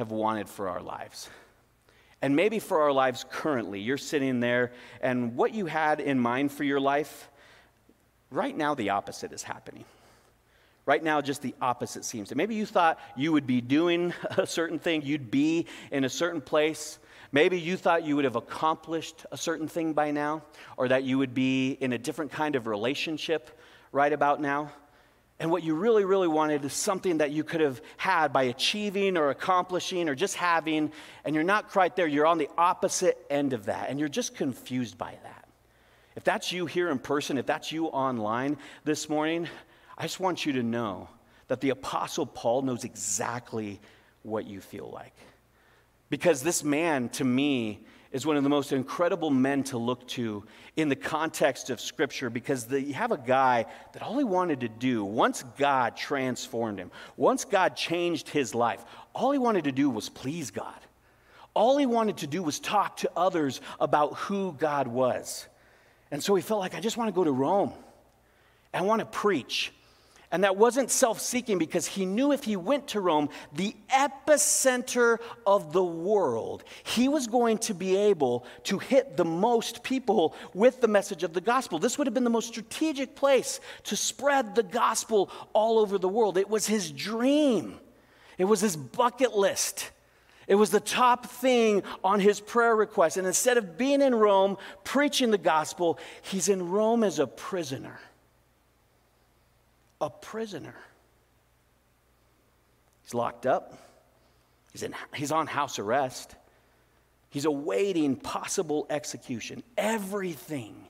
have 0.00 0.10
wanted 0.10 0.48
for 0.48 0.68
our 0.68 0.82
lives. 0.82 1.28
And 2.22 2.36
maybe 2.36 2.58
for 2.58 2.82
our 2.82 2.92
lives 2.92 3.24
currently, 3.30 3.80
you're 3.80 3.96
sitting 3.96 4.40
there 4.40 4.72
and 5.00 5.36
what 5.36 5.54
you 5.54 5.66
had 5.66 6.00
in 6.00 6.18
mind 6.18 6.52
for 6.52 6.64
your 6.64 6.80
life, 6.80 7.30
right 8.30 8.56
now 8.56 8.74
the 8.74 8.90
opposite 8.90 9.32
is 9.32 9.42
happening. 9.42 9.84
Right 10.86 11.04
now, 11.04 11.20
just 11.20 11.42
the 11.42 11.54
opposite 11.60 12.04
seems 12.04 12.30
to. 12.30 12.34
Maybe 12.34 12.54
you 12.54 12.66
thought 12.66 12.98
you 13.16 13.32
would 13.32 13.46
be 13.46 13.60
doing 13.60 14.12
a 14.36 14.46
certain 14.46 14.78
thing, 14.78 15.02
you'd 15.02 15.30
be 15.30 15.66
in 15.92 16.04
a 16.04 16.08
certain 16.08 16.40
place. 16.40 16.98
Maybe 17.32 17.60
you 17.60 17.76
thought 17.76 18.04
you 18.04 18.16
would 18.16 18.24
have 18.24 18.36
accomplished 18.36 19.24
a 19.30 19.36
certain 19.36 19.68
thing 19.68 19.92
by 19.92 20.10
now, 20.10 20.42
or 20.76 20.88
that 20.88 21.04
you 21.04 21.18
would 21.18 21.32
be 21.32 21.72
in 21.72 21.92
a 21.92 21.98
different 21.98 22.32
kind 22.32 22.56
of 22.56 22.66
relationship 22.66 23.56
right 23.92 24.12
about 24.12 24.40
now. 24.40 24.72
And 25.40 25.50
what 25.50 25.62
you 25.62 25.74
really, 25.74 26.04
really 26.04 26.28
wanted 26.28 26.66
is 26.66 26.74
something 26.74 27.18
that 27.18 27.30
you 27.30 27.42
could 27.42 27.62
have 27.62 27.80
had 27.96 28.30
by 28.30 28.44
achieving 28.44 29.16
or 29.16 29.30
accomplishing 29.30 30.06
or 30.10 30.14
just 30.14 30.36
having, 30.36 30.92
and 31.24 31.34
you're 31.34 31.42
not 31.42 31.70
quite 31.70 31.96
there. 31.96 32.06
You're 32.06 32.26
on 32.26 32.36
the 32.36 32.50
opposite 32.58 33.16
end 33.30 33.54
of 33.54 33.64
that, 33.64 33.88
and 33.88 33.98
you're 33.98 34.10
just 34.10 34.34
confused 34.34 34.98
by 34.98 35.16
that. 35.22 35.48
If 36.14 36.24
that's 36.24 36.52
you 36.52 36.66
here 36.66 36.90
in 36.90 36.98
person, 36.98 37.38
if 37.38 37.46
that's 37.46 37.72
you 37.72 37.86
online 37.86 38.58
this 38.84 39.08
morning, 39.08 39.48
I 39.96 40.02
just 40.02 40.20
want 40.20 40.44
you 40.44 40.52
to 40.52 40.62
know 40.62 41.08
that 41.48 41.62
the 41.62 41.70
Apostle 41.70 42.26
Paul 42.26 42.60
knows 42.60 42.84
exactly 42.84 43.80
what 44.22 44.46
you 44.46 44.60
feel 44.60 44.90
like. 44.92 45.14
Because 46.10 46.42
this 46.42 46.62
man, 46.62 47.08
to 47.10 47.24
me, 47.24 47.86
is 48.12 48.26
one 48.26 48.36
of 48.36 48.42
the 48.42 48.48
most 48.48 48.72
incredible 48.72 49.30
men 49.30 49.62
to 49.62 49.78
look 49.78 50.06
to 50.08 50.44
in 50.76 50.88
the 50.88 50.96
context 50.96 51.70
of 51.70 51.80
Scripture 51.80 52.28
because 52.28 52.64
the, 52.64 52.80
you 52.80 52.94
have 52.94 53.12
a 53.12 53.18
guy 53.18 53.66
that 53.92 54.02
all 54.02 54.18
he 54.18 54.24
wanted 54.24 54.60
to 54.60 54.68
do, 54.68 55.04
once 55.04 55.44
God 55.58 55.96
transformed 55.96 56.78
him, 56.78 56.90
once 57.16 57.44
God 57.44 57.76
changed 57.76 58.28
his 58.28 58.54
life, 58.54 58.84
all 59.14 59.30
he 59.30 59.38
wanted 59.38 59.64
to 59.64 59.72
do 59.72 59.88
was 59.88 60.08
please 60.08 60.50
God. 60.50 60.74
All 61.54 61.76
he 61.78 61.86
wanted 61.86 62.18
to 62.18 62.26
do 62.26 62.42
was 62.42 62.58
talk 62.60 62.98
to 62.98 63.10
others 63.16 63.60
about 63.78 64.14
who 64.16 64.52
God 64.58 64.88
was. 64.88 65.46
And 66.10 66.22
so 66.22 66.34
he 66.34 66.42
felt 66.42 66.60
like, 66.60 66.74
I 66.74 66.80
just 66.80 66.96
want 66.96 67.08
to 67.08 67.12
go 67.12 67.24
to 67.24 67.32
Rome. 67.32 67.72
I 68.74 68.82
want 68.82 69.00
to 69.00 69.06
preach. 69.06 69.72
And 70.32 70.44
that 70.44 70.56
wasn't 70.56 70.90
self 70.90 71.20
seeking 71.20 71.58
because 71.58 71.86
he 71.86 72.06
knew 72.06 72.30
if 72.30 72.44
he 72.44 72.54
went 72.54 72.88
to 72.88 73.00
Rome, 73.00 73.30
the 73.52 73.74
epicenter 73.92 75.18
of 75.44 75.72
the 75.72 75.82
world, 75.82 76.62
he 76.84 77.08
was 77.08 77.26
going 77.26 77.58
to 77.58 77.74
be 77.74 77.96
able 77.96 78.46
to 78.64 78.78
hit 78.78 79.16
the 79.16 79.24
most 79.24 79.82
people 79.82 80.36
with 80.54 80.80
the 80.80 80.86
message 80.88 81.24
of 81.24 81.32
the 81.32 81.40
gospel. 81.40 81.80
This 81.80 81.98
would 81.98 82.06
have 82.06 82.14
been 82.14 82.24
the 82.24 82.30
most 82.30 82.48
strategic 82.48 83.16
place 83.16 83.58
to 83.84 83.96
spread 83.96 84.54
the 84.54 84.62
gospel 84.62 85.30
all 85.52 85.80
over 85.80 85.98
the 85.98 86.08
world. 86.08 86.38
It 86.38 86.48
was 86.48 86.66
his 86.66 86.92
dream, 86.92 87.80
it 88.38 88.44
was 88.44 88.60
his 88.60 88.76
bucket 88.76 89.36
list. 89.36 89.90
It 90.46 90.56
was 90.56 90.70
the 90.70 90.80
top 90.80 91.26
thing 91.26 91.84
on 92.02 92.18
his 92.18 92.40
prayer 92.40 92.74
request. 92.74 93.16
And 93.16 93.24
instead 93.24 93.56
of 93.56 93.78
being 93.78 94.02
in 94.02 94.12
Rome 94.12 94.56
preaching 94.82 95.30
the 95.30 95.38
gospel, 95.38 95.96
he's 96.22 96.48
in 96.48 96.70
Rome 96.70 97.04
as 97.04 97.20
a 97.20 97.26
prisoner 97.28 98.00
a 100.00 100.10
prisoner. 100.10 100.74
He's 103.02 103.14
locked 103.14 103.46
up, 103.46 103.78
he's, 104.72 104.82
in, 104.82 104.94
he's 105.14 105.32
on 105.32 105.46
house 105.46 105.78
arrest, 105.78 106.34
he's 107.28 107.44
awaiting 107.44 108.16
possible 108.16 108.86
execution. 108.90 109.62
Everything 109.76 110.88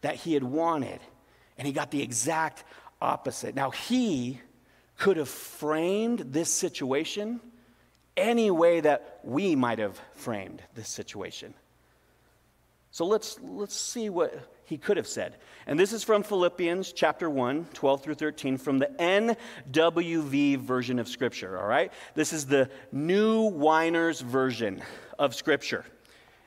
that 0.00 0.14
he 0.14 0.34
had 0.34 0.44
wanted, 0.44 1.00
and 1.56 1.66
he 1.66 1.72
got 1.72 1.90
the 1.90 2.02
exact 2.02 2.64
opposite. 3.00 3.54
Now, 3.54 3.70
he 3.70 4.40
could 4.96 5.16
have 5.16 5.28
framed 5.28 6.20
this 6.32 6.52
situation 6.52 7.40
any 8.16 8.50
way 8.50 8.80
that 8.80 9.20
we 9.22 9.54
might 9.54 9.78
have 9.78 10.00
framed 10.14 10.60
this 10.74 10.88
situation. 10.88 11.54
So 12.90 13.06
let's, 13.06 13.38
let's 13.40 13.76
see 13.76 14.10
what 14.10 14.34
he 14.68 14.76
could 14.76 14.98
have 14.98 15.06
said. 15.06 15.36
And 15.66 15.80
this 15.80 15.94
is 15.94 16.04
from 16.04 16.22
Philippians 16.22 16.92
chapter 16.92 17.30
1, 17.30 17.68
12 17.72 18.02
through 18.02 18.14
13, 18.16 18.58
from 18.58 18.78
the 18.78 18.86
NWV 18.98 20.58
version 20.58 20.98
of 20.98 21.08
Scripture, 21.08 21.58
all 21.58 21.66
right? 21.66 21.90
This 22.14 22.34
is 22.34 22.44
the 22.44 22.68
New 22.92 23.44
Winer's 23.44 24.20
version 24.20 24.82
of 25.18 25.34
Scripture. 25.34 25.86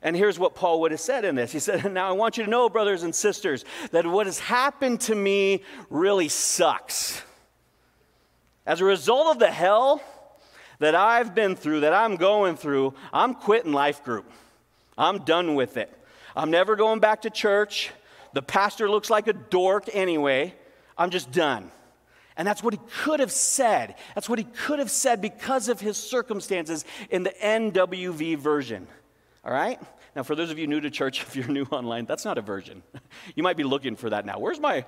And 0.04 0.16
here's 0.16 0.38
what 0.38 0.54
Paul 0.54 0.82
would 0.82 0.92
have 0.92 1.00
said 1.00 1.26
in 1.26 1.34
this. 1.34 1.52
He 1.52 1.58
said, 1.58 1.92
Now 1.92 2.10
I 2.10 2.12
want 2.12 2.38
you 2.38 2.44
to 2.44 2.50
know, 2.50 2.70
brothers 2.70 3.02
and 3.02 3.14
sisters, 3.14 3.66
that 3.90 4.06
what 4.06 4.28
has 4.28 4.38
happened 4.38 5.02
to 5.02 5.16
me 5.16 5.64
really 5.90 6.30
sucks. 6.30 7.24
As 8.68 8.82
a 8.82 8.86
result 8.86 9.34
of 9.34 9.40
the 9.40 9.52
hell 9.52 10.00
that 10.78 10.94
I've 10.94 11.34
been 11.34 11.56
through, 11.56 11.80
that 11.82 11.94
I'm 11.94 12.18
going 12.18 12.56
through, 12.56 12.94
I'm 13.12 13.34
quitting 13.34 13.74
life 13.74 14.04
group. 14.04 14.32
I'm 14.96 15.24
done 15.24 15.56
with 15.56 15.78
it. 15.78 15.92
I'm 16.36 16.52
never 16.52 16.76
going 16.76 17.00
back 17.00 17.24
to 17.24 17.32
church. 17.32 17.92
The 18.34 18.42
pastor 18.42 18.90
looks 18.90 19.10
like 19.10 19.28
a 19.28 19.34
dork 19.34 19.86
anyway. 19.94 20.56
I'm 20.98 21.10
just 21.10 21.32
done. 21.32 21.72
And 22.38 22.48
that's 22.48 22.64
what 22.64 22.74
he 22.74 22.80
could 23.04 23.20
have 23.20 23.32
said. 23.32 23.96
That's 24.16 24.30
what 24.30 24.40
he 24.40 24.46
could 24.46 24.80
have 24.80 24.90
said 24.90 25.22
because 25.22 25.68
of 25.68 25.80
his 25.80 25.98
circumstances 25.98 26.86
in 27.10 27.24
the 27.24 27.32
NWV 27.42 28.38
version. 28.38 28.88
All 29.44 29.52
right? 29.52 29.80
Now, 30.16 30.24
for 30.24 30.36
those 30.36 30.52
of 30.52 30.60
you 30.60 30.68
new 30.68 30.82
to 30.82 30.90
church, 30.90 31.22
if 31.28 31.36
you're 31.36 31.48
new 31.48 31.66
online, 31.66 32.06
that's 32.06 32.26
not 32.26 32.38
a 32.38 32.42
version. 32.42 32.84
You 33.36 33.44
might 33.44 33.58
be 33.58 33.64
looking 33.64 33.96
for 33.96 34.10
that 34.10 34.26
now. 34.26 34.40
Where's 34.40 34.60
my 34.60 34.84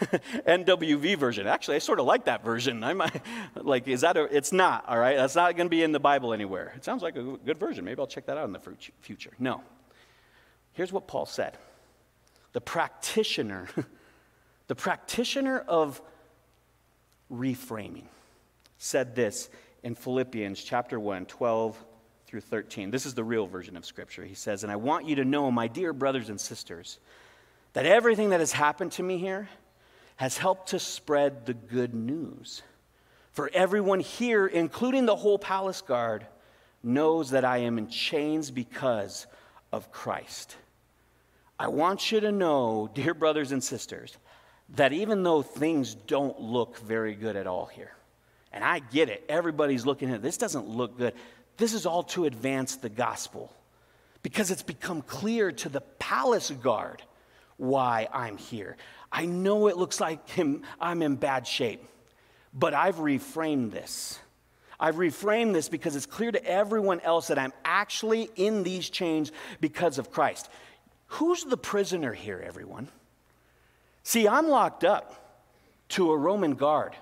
NWV 0.46 1.16
version? 1.16 1.46
Actually, 1.46 1.76
I 1.76 1.78
sort 1.80 1.98
of 1.98 2.06
like 2.06 2.26
that 2.26 2.44
version. 2.44 2.84
I 2.84 2.92
might, 2.92 3.20
like, 3.56 3.88
is 3.88 4.02
that 4.02 4.16
a, 4.16 4.24
it's 4.24 4.52
not, 4.52 4.88
all 4.88 4.98
right? 4.98 5.16
That's 5.16 5.34
not 5.34 5.56
going 5.56 5.66
to 5.66 5.70
be 5.70 5.82
in 5.82 5.90
the 5.90 5.98
Bible 5.98 6.32
anywhere. 6.32 6.72
It 6.76 6.84
sounds 6.84 7.02
like 7.02 7.16
a 7.16 7.22
good 7.22 7.58
version. 7.58 7.84
Maybe 7.84 8.00
I'll 8.00 8.06
check 8.06 8.26
that 8.26 8.36
out 8.36 8.44
in 8.44 8.52
the 8.52 8.60
future. 9.00 9.32
No. 9.38 9.62
Here's 10.74 10.92
what 10.92 11.08
Paul 11.08 11.26
said 11.26 11.58
the 12.52 12.60
practitioner, 12.60 13.68
the 14.66 14.74
practitioner 14.74 15.58
of 15.58 16.00
reframing, 17.30 18.04
said 18.78 19.14
this 19.14 19.48
in 19.82 19.94
Philippians 19.94 20.62
chapter 20.62 20.98
1, 21.00 21.26
12 21.26 21.84
through 22.26 22.40
13. 22.40 22.90
This 22.90 23.06
is 23.06 23.14
the 23.14 23.24
real 23.24 23.46
version 23.46 23.76
of 23.76 23.84
Scripture. 23.84 24.24
He 24.24 24.34
says, 24.34 24.62
And 24.62 24.72
I 24.72 24.76
want 24.76 25.06
you 25.06 25.16
to 25.16 25.24
know, 25.24 25.50
my 25.50 25.68
dear 25.68 25.92
brothers 25.92 26.28
and 26.28 26.40
sisters, 26.40 26.98
that 27.72 27.86
everything 27.86 28.30
that 28.30 28.40
has 28.40 28.52
happened 28.52 28.92
to 28.92 29.02
me 29.02 29.18
here 29.18 29.48
has 30.16 30.36
helped 30.36 30.68
to 30.68 30.78
spread 30.78 31.46
the 31.46 31.54
good 31.54 31.94
news. 31.94 32.62
For 33.32 33.50
everyone 33.54 34.00
here, 34.00 34.46
including 34.46 35.06
the 35.06 35.16
whole 35.16 35.38
palace 35.38 35.80
guard, 35.80 36.26
knows 36.82 37.30
that 37.30 37.44
I 37.44 37.58
am 37.58 37.78
in 37.78 37.88
chains 37.88 38.50
because 38.50 39.26
of 39.72 39.90
Christ. 39.90 40.56
I 41.62 41.68
want 41.68 42.10
you 42.10 42.18
to 42.18 42.32
know, 42.32 42.90
dear 42.94 43.14
brothers 43.14 43.52
and 43.52 43.62
sisters, 43.62 44.16
that 44.70 44.92
even 44.92 45.22
though 45.22 45.42
things 45.42 45.94
don't 45.94 46.40
look 46.40 46.76
very 46.78 47.14
good 47.14 47.36
at 47.36 47.46
all 47.46 47.66
here, 47.66 47.92
and 48.52 48.64
I 48.64 48.80
get 48.80 49.08
it, 49.08 49.24
everybody's 49.28 49.86
looking 49.86 50.10
at 50.10 50.16
it, 50.16 50.22
this 50.22 50.36
doesn't 50.36 50.68
look 50.68 50.98
good. 50.98 51.14
This 51.58 51.72
is 51.72 51.86
all 51.86 52.02
to 52.04 52.24
advance 52.24 52.76
the 52.76 52.88
gospel 52.88 53.52
because 54.24 54.50
it's 54.50 54.62
become 54.62 55.02
clear 55.02 55.52
to 55.52 55.68
the 55.68 55.82
palace 56.00 56.50
guard 56.50 57.00
why 57.58 58.08
I'm 58.12 58.38
here. 58.38 58.76
I 59.12 59.26
know 59.26 59.68
it 59.68 59.76
looks 59.76 60.00
like 60.00 60.28
him, 60.30 60.62
I'm 60.80 61.00
in 61.00 61.14
bad 61.14 61.46
shape, 61.46 61.84
but 62.52 62.74
I've 62.74 62.96
reframed 62.96 63.70
this. 63.70 64.18
I've 64.80 64.96
reframed 64.96 65.52
this 65.52 65.68
because 65.68 65.94
it's 65.94 66.06
clear 66.06 66.32
to 66.32 66.44
everyone 66.44 66.98
else 67.00 67.28
that 67.28 67.38
I'm 67.38 67.52
actually 67.64 68.28
in 68.34 68.64
these 68.64 68.90
chains 68.90 69.30
because 69.60 69.98
of 69.98 70.10
Christ. 70.10 70.48
Who's 71.16 71.44
the 71.44 71.58
prisoner 71.58 72.14
here, 72.14 72.42
everyone? 72.42 72.88
See, 74.02 74.26
I'm 74.26 74.48
locked 74.48 74.82
up 74.82 75.44
to 75.90 76.10
a 76.10 76.16
Roman 76.16 76.54
guard 76.54 76.96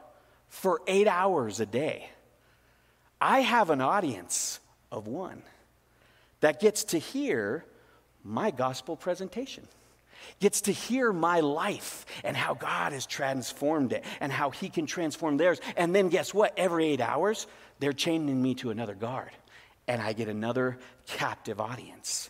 for 0.48 0.80
eight 0.88 1.06
hours 1.06 1.60
a 1.60 1.66
day. 1.66 2.08
I 3.20 3.40
have 3.40 3.70
an 3.70 3.80
audience 3.80 4.58
of 4.90 5.06
one 5.06 5.44
that 6.40 6.58
gets 6.58 6.82
to 6.84 6.98
hear 6.98 7.64
my 8.24 8.50
gospel 8.50 8.96
presentation, 8.96 9.68
gets 10.40 10.62
to 10.62 10.72
hear 10.72 11.12
my 11.12 11.38
life 11.38 12.04
and 12.24 12.36
how 12.36 12.54
God 12.54 12.92
has 12.92 13.06
transformed 13.06 13.92
it 13.92 14.04
and 14.18 14.32
how 14.32 14.50
He 14.50 14.70
can 14.70 14.86
transform 14.86 15.36
theirs. 15.36 15.60
And 15.76 15.94
then 15.94 16.08
guess 16.08 16.34
what? 16.34 16.52
Every 16.56 16.86
eight 16.86 17.00
hours, 17.00 17.46
they're 17.78 17.92
chaining 17.92 18.42
me 18.42 18.56
to 18.56 18.70
another 18.70 18.96
guard, 18.96 19.30
and 19.86 20.02
I 20.02 20.14
get 20.14 20.26
another 20.26 20.78
captive 21.06 21.60
audience 21.60 22.28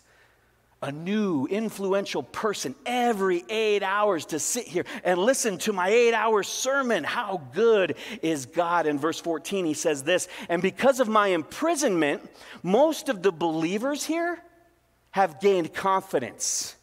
a 0.81 0.91
new 0.91 1.45
influential 1.45 2.23
person 2.23 2.73
every 2.85 3.43
eight 3.49 3.83
hours 3.83 4.25
to 4.25 4.39
sit 4.39 4.67
here 4.67 4.83
and 5.03 5.19
listen 5.19 5.57
to 5.59 5.73
my 5.73 5.89
eight 5.89 6.13
hour 6.13 6.41
sermon. 6.41 7.03
How 7.03 7.41
good 7.53 7.95
is 8.21 8.47
God? 8.47 8.87
In 8.87 8.97
verse 8.97 9.19
14, 9.19 9.65
he 9.65 9.75
says 9.75 10.03
this 10.03 10.27
And 10.49 10.61
because 10.61 10.99
of 10.99 11.07
my 11.07 11.27
imprisonment, 11.27 12.27
most 12.63 13.09
of 13.09 13.21
the 13.21 13.31
believers 13.31 14.03
here 14.05 14.41
have 15.11 15.39
gained 15.39 15.73
confidence 15.73 16.75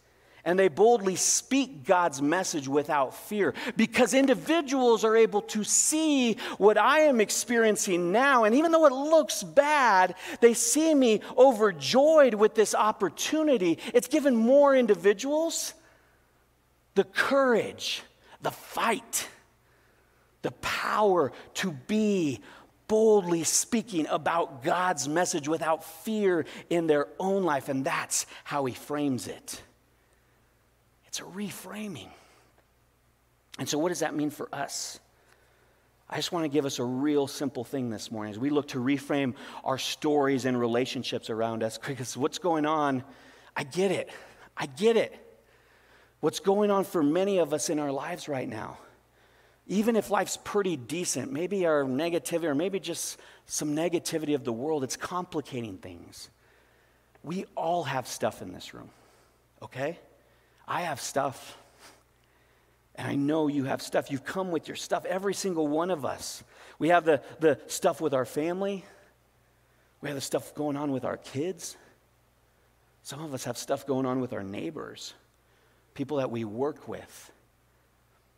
and 0.44 0.58
they 0.58 0.68
boldly 0.68 1.16
speak 1.16 1.84
God's 1.84 2.22
message 2.22 2.68
without 2.68 3.14
fear 3.14 3.54
because 3.76 4.14
individuals 4.14 5.04
are 5.04 5.16
able 5.16 5.42
to 5.42 5.64
see 5.64 6.34
what 6.58 6.78
I 6.78 7.00
am 7.00 7.20
experiencing 7.20 8.12
now. 8.12 8.44
And 8.44 8.54
even 8.54 8.72
though 8.72 8.86
it 8.86 8.92
looks 8.92 9.42
bad, 9.42 10.14
they 10.40 10.54
see 10.54 10.94
me 10.94 11.20
overjoyed 11.36 12.34
with 12.34 12.54
this 12.54 12.74
opportunity. 12.74 13.78
It's 13.92 14.08
given 14.08 14.36
more 14.36 14.74
individuals 14.74 15.74
the 16.94 17.04
courage, 17.04 18.02
the 18.42 18.50
fight, 18.50 19.28
the 20.42 20.50
power 20.50 21.32
to 21.54 21.70
be 21.70 22.40
boldly 22.88 23.44
speaking 23.44 24.06
about 24.08 24.64
God's 24.64 25.08
message 25.08 25.46
without 25.46 25.84
fear 25.84 26.46
in 26.70 26.86
their 26.86 27.06
own 27.20 27.44
life. 27.44 27.68
And 27.68 27.84
that's 27.84 28.26
how 28.44 28.64
he 28.64 28.74
frames 28.74 29.28
it. 29.28 29.62
It's 31.18 31.26
a 31.26 31.36
reframing. 31.36 32.08
And 33.58 33.68
so, 33.68 33.76
what 33.78 33.88
does 33.88 34.00
that 34.00 34.14
mean 34.14 34.30
for 34.30 34.48
us? 34.54 35.00
I 36.08 36.16
just 36.16 36.30
want 36.30 36.44
to 36.44 36.48
give 36.48 36.64
us 36.64 36.78
a 36.78 36.84
real 36.84 37.26
simple 37.26 37.64
thing 37.64 37.90
this 37.90 38.10
morning 38.12 38.32
as 38.32 38.38
we 38.38 38.50
look 38.50 38.68
to 38.68 38.78
reframe 38.78 39.34
our 39.64 39.78
stories 39.78 40.44
and 40.44 40.58
relationships 40.58 41.28
around 41.28 41.64
us. 41.64 41.78
Because 41.86 42.16
what's 42.16 42.38
going 42.38 42.66
on, 42.66 43.02
I 43.56 43.64
get 43.64 43.90
it. 43.90 44.10
I 44.56 44.66
get 44.66 44.96
it. 44.96 45.14
What's 46.20 46.38
going 46.38 46.70
on 46.70 46.84
for 46.84 47.02
many 47.02 47.38
of 47.38 47.52
us 47.52 47.68
in 47.68 47.80
our 47.80 47.92
lives 47.92 48.28
right 48.28 48.48
now 48.48 48.78
even 49.70 49.96
if 49.96 50.10
life's 50.10 50.38
pretty 50.44 50.76
decent, 50.76 51.30
maybe 51.30 51.66
our 51.66 51.84
negativity 51.84 52.44
or 52.44 52.54
maybe 52.54 52.80
just 52.80 53.20
some 53.44 53.76
negativity 53.76 54.34
of 54.34 54.42
the 54.42 54.52
world, 54.52 54.82
it's 54.82 54.96
complicating 54.96 55.76
things. 55.76 56.30
We 57.22 57.44
all 57.54 57.84
have 57.84 58.08
stuff 58.08 58.40
in 58.40 58.54
this 58.54 58.72
room, 58.72 58.88
okay? 59.60 59.98
I 60.68 60.82
have 60.82 61.00
stuff. 61.00 61.56
And 62.94 63.08
I 63.08 63.14
know 63.14 63.48
you 63.48 63.64
have 63.64 63.80
stuff. 63.80 64.10
You've 64.10 64.24
come 64.24 64.50
with 64.50 64.68
your 64.68 64.76
stuff, 64.76 65.04
every 65.06 65.34
single 65.34 65.66
one 65.66 65.90
of 65.90 66.04
us. 66.04 66.44
We 66.78 66.88
have 66.88 67.04
the, 67.04 67.22
the 67.40 67.58
stuff 67.66 68.00
with 68.00 68.12
our 68.12 68.24
family, 68.24 68.84
we 70.00 70.08
have 70.08 70.16
the 70.16 70.22
stuff 70.22 70.54
going 70.54 70.76
on 70.76 70.92
with 70.92 71.04
our 71.04 71.16
kids. 71.16 71.76
Some 73.02 73.24
of 73.24 73.32
us 73.32 73.44
have 73.44 73.56
stuff 73.56 73.86
going 73.86 74.04
on 74.04 74.20
with 74.20 74.32
our 74.32 74.42
neighbors, 74.42 75.14
people 75.94 76.18
that 76.18 76.30
we 76.30 76.44
work 76.44 76.86
with. 76.86 77.32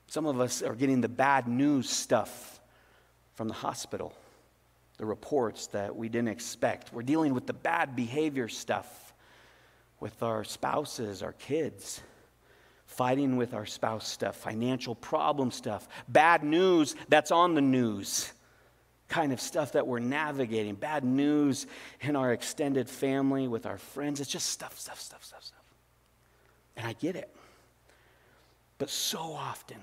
Some 0.06 0.26
of 0.26 0.40
us 0.40 0.62
are 0.62 0.74
getting 0.74 1.00
the 1.00 1.08
bad 1.08 1.48
news 1.48 1.90
stuff 1.90 2.60
from 3.34 3.48
the 3.48 3.54
hospital, 3.54 4.14
the 4.98 5.06
reports 5.06 5.66
that 5.68 5.96
we 5.96 6.08
didn't 6.08 6.28
expect. 6.28 6.92
We're 6.92 7.02
dealing 7.02 7.34
with 7.34 7.46
the 7.46 7.52
bad 7.52 7.96
behavior 7.96 8.48
stuff 8.48 9.12
with 9.98 10.22
our 10.22 10.44
spouses, 10.44 11.22
our 11.22 11.32
kids, 11.32 12.00
fighting 12.90 13.36
with 13.36 13.54
our 13.54 13.64
spouse 13.64 14.06
stuff, 14.06 14.36
financial 14.36 14.96
problem 14.96 15.50
stuff, 15.50 15.88
bad 16.08 16.42
news 16.42 16.96
that's 17.08 17.30
on 17.30 17.54
the 17.54 17.60
news 17.60 18.32
kind 19.08 19.32
of 19.32 19.40
stuff 19.40 19.72
that 19.72 19.86
we're 19.86 19.98
navigating, 19.98 20.74
bad 20.74 21.04
news 21.04 21.66
in 22.00 22.16
our 22.16 22.32
extended 22.32 22.88
family, 22.88 23.48
with 23.48 23.66
our 23.66 23.78
friends. 23.78 24.20
It's 24.20 24.30
just 24.30 24.46
stuff, 24.46 24.78
stuff, 24.78 25.00
stuff, 25.00 25.24
stuff, 25.24 25.42
stuff. 25.42 25.64
And 26.76 26.86
I 26.86 26.92
get 26.94 27.16
it. 27.16 27.34
But 28.78 28.88
so 28.88 29.18
often, 29.18 29.78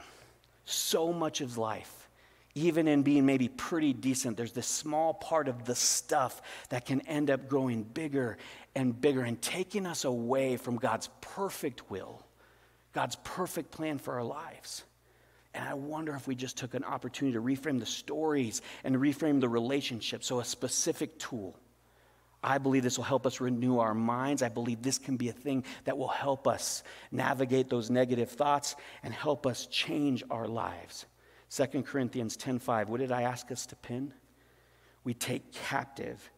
so 0.65 1.11
much 1.11 1.41
of 1.41 1.57
life, 1.57 2.09
even 2.55 2.87
in 2.87 3.03
being 3.03 3.25
maybe 3.25 3.47
pretty 3.49 3.93
decent, 3.93 4.37
there's 4.37 4.53
this 4.53 4.67
small 4.67 5.13
part 5.13 5.47
of 5.47 5.65
the 5.65 5.75
stuff 5.75 6.41
that 6.69 6.85
can 6.85 7.01
end 7.01 7.29
up 7.29 7.47
growing 7.47 7.83
bigger 7.83 8.37
and 8.75 8.99
bigger 8.99 9.23
and 9.23 9.41
taking 9.41 9.85
us 9.85 10.05
away 10.05 10.57
from 10.57 10.77
God's 10.77 11.09
perfect 11.21 11.89
will, 11.91 12.23
God's 12.97 13.17
perfect 13.17 13.69
plan 13.69 13.99
for 13.99 14.15
our 14.15 14.23
lives. 14.23 14.83
And 15.53 15.63
I 15.69 15.75
wonder 15.75 16.15
if 16.15 16.27
we 16.27 16.33
just 16.33 16.57
took 16.57 16.73
an 16.73 16.83
opportunity 16.83 17.35
to 17.35 17.41
reframe 17.43 17.79
the 17.79 17.85
stories 17.85 18.63
and 18.83 18.95
reframe 18.95 19.39
the 19.39 19.47
relationship. 19.47 20.23
So, 20.23 20.39
a 20.39 20.43
specific 20.43 21.19
tool 21.19 21.55
I 22.43 22.57
believe 22.57 22.81
this 22.81 22.97
will 22.97 23.05
help 23.05 23.27
us 23.27 23.39
renew 23.39 23.77
our 23.77 23.93
minds. 23.93 24.41
I 24.41 24.49
believe 24.49 24.81
this 24.81 24.97
can 24.97 25.15
be 25.15 25.29
a 25.29 25.33
thing 25.33 25.63
that 25.83 25.99
will 25.99 26.07
help 26.07 26.47
us 26.47 26.81
navigate 27.11 27.69
those 27.69 27.91
negative 27.91 28.31
thoughts 28.31 28.75
and 29.03 29.13
help 29.13 29.45
us 29.45 29.67
change 29.67 30.23
our 30.31 30.47
lives. 30.47 31.05
2 31.49 31.85
Corinthians 31.85 32.35
10:5. 32.35 32.89
What 32.89 32.99
did 32.99 33.11
I 33.11 33.21
ask 33.23 33.51
us 33.51 33.67
to 33.67 33.75
pin? 33.75 34.11
We 35.03 35.13
take 35.13 35.51
captive 35.51 36.31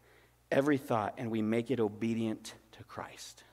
every 0.52 0.78
thought 0.78 1.14
and 1.18 1.32
we 1.32 1.42
make 1.42 1.72
it 1.72 1.80
obedient 1.80 2.54
to 2.74 2.84
Christ. 2.84 3.46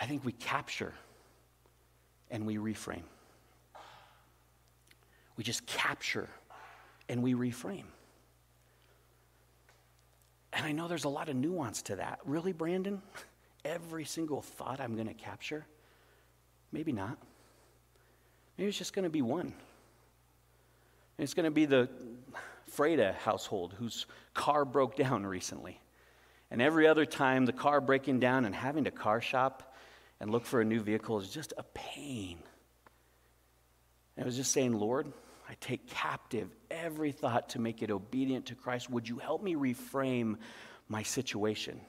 I 0.00 0.06
think 0.06 0.24
we 0.24 0.32
capture 0.32 0.94
and 2.30 2.46
we 2.46 2.56
reframe. 2.56 3.02
We 5.36 5.44
just 5.44 5.66
capture 5.66 6.28
and 7.08 7.22
we 7.22 7.34
reframe. 7.34 7.84
And 10.52 10.66
I 10.66 10.72
know 10.72 10.88
there's 10.88 11.04
a 11.04 11.10
lot 11.10 11.28
of 11.28 11.36
nuance 11.36 11.82
to 11.82 11.96
that. 11.96 12.18
Really, 12.24 12.52
Brandon? 12.52 13.02
Every 13.64 14.06
single 14.06 14.40
thought 14.40 14.80
I'm 14.80 14.94
going 14.94 15.06
to 15.06 15.14
capture? 15.14 15.66
Maybe 16.72 16.92
not. 16.92 17.18
Maybe 18.56 18.68
it's 18.68 18.78
just 18.78 18.94
going 18.94 19.04
to 19.04 19.10
be 19.10 19.22
one. 19.22 19.52
It's 21.18 21.34
going 21.34 21.44
to 21.44 21.50
be 21.50 21.66
the 21.66 21.90
Freda 22.74 23.14
household 23.16 23.74
whose 23.78 24.06
car 24.32 24.64
broke 24.64 24.96
down 24.96 25.26
recently. 25.26 25.78
And 26.50 26.62
every 26.62 26.86
other 26.86 27.04
time, 27.04 27.44
the 27.44 27.52
car 27.52 27.80
breaking 27.80 28.20
down 28.20 28.44
and 28.46 28.54
having 28.54 28.84
to 28.84 28.90
car 28.90 29.20
shop 29.20 29.69
and 30.20 30.30
look 30.30 30.44
for 30.44 30.60
a 30.60 30.64
new 30.64 30.80
vehicle 30.80 31.18
is 31.18 31.30
just 31.30 31.52
a 31.56 31.62
pain. 31.74 32.38
And 34.16 34.24
I 34.24 34.26
was 34.26 34.36
just 34.36 34.52
saying, 34.52 34.78
Lord, 34.78 35.12
I 35.48 35.54
take 35.60 35.88
captive 35.88 36.48
every 36.70 37.10
thought 37.10 37.48
to 37.50 37.58
make 37.58 37.82
it 37.82 37.90
obedient 37.90 38.46
to 38.46 38.54
Christ. 38.54 38.90
Would 38.90 39.08
you 39.08 39.18
help 39.18 39.42
me 39.42 39.54
reframe 39.54 40.36
my 40.88 41.02
situation? 41.02 41.80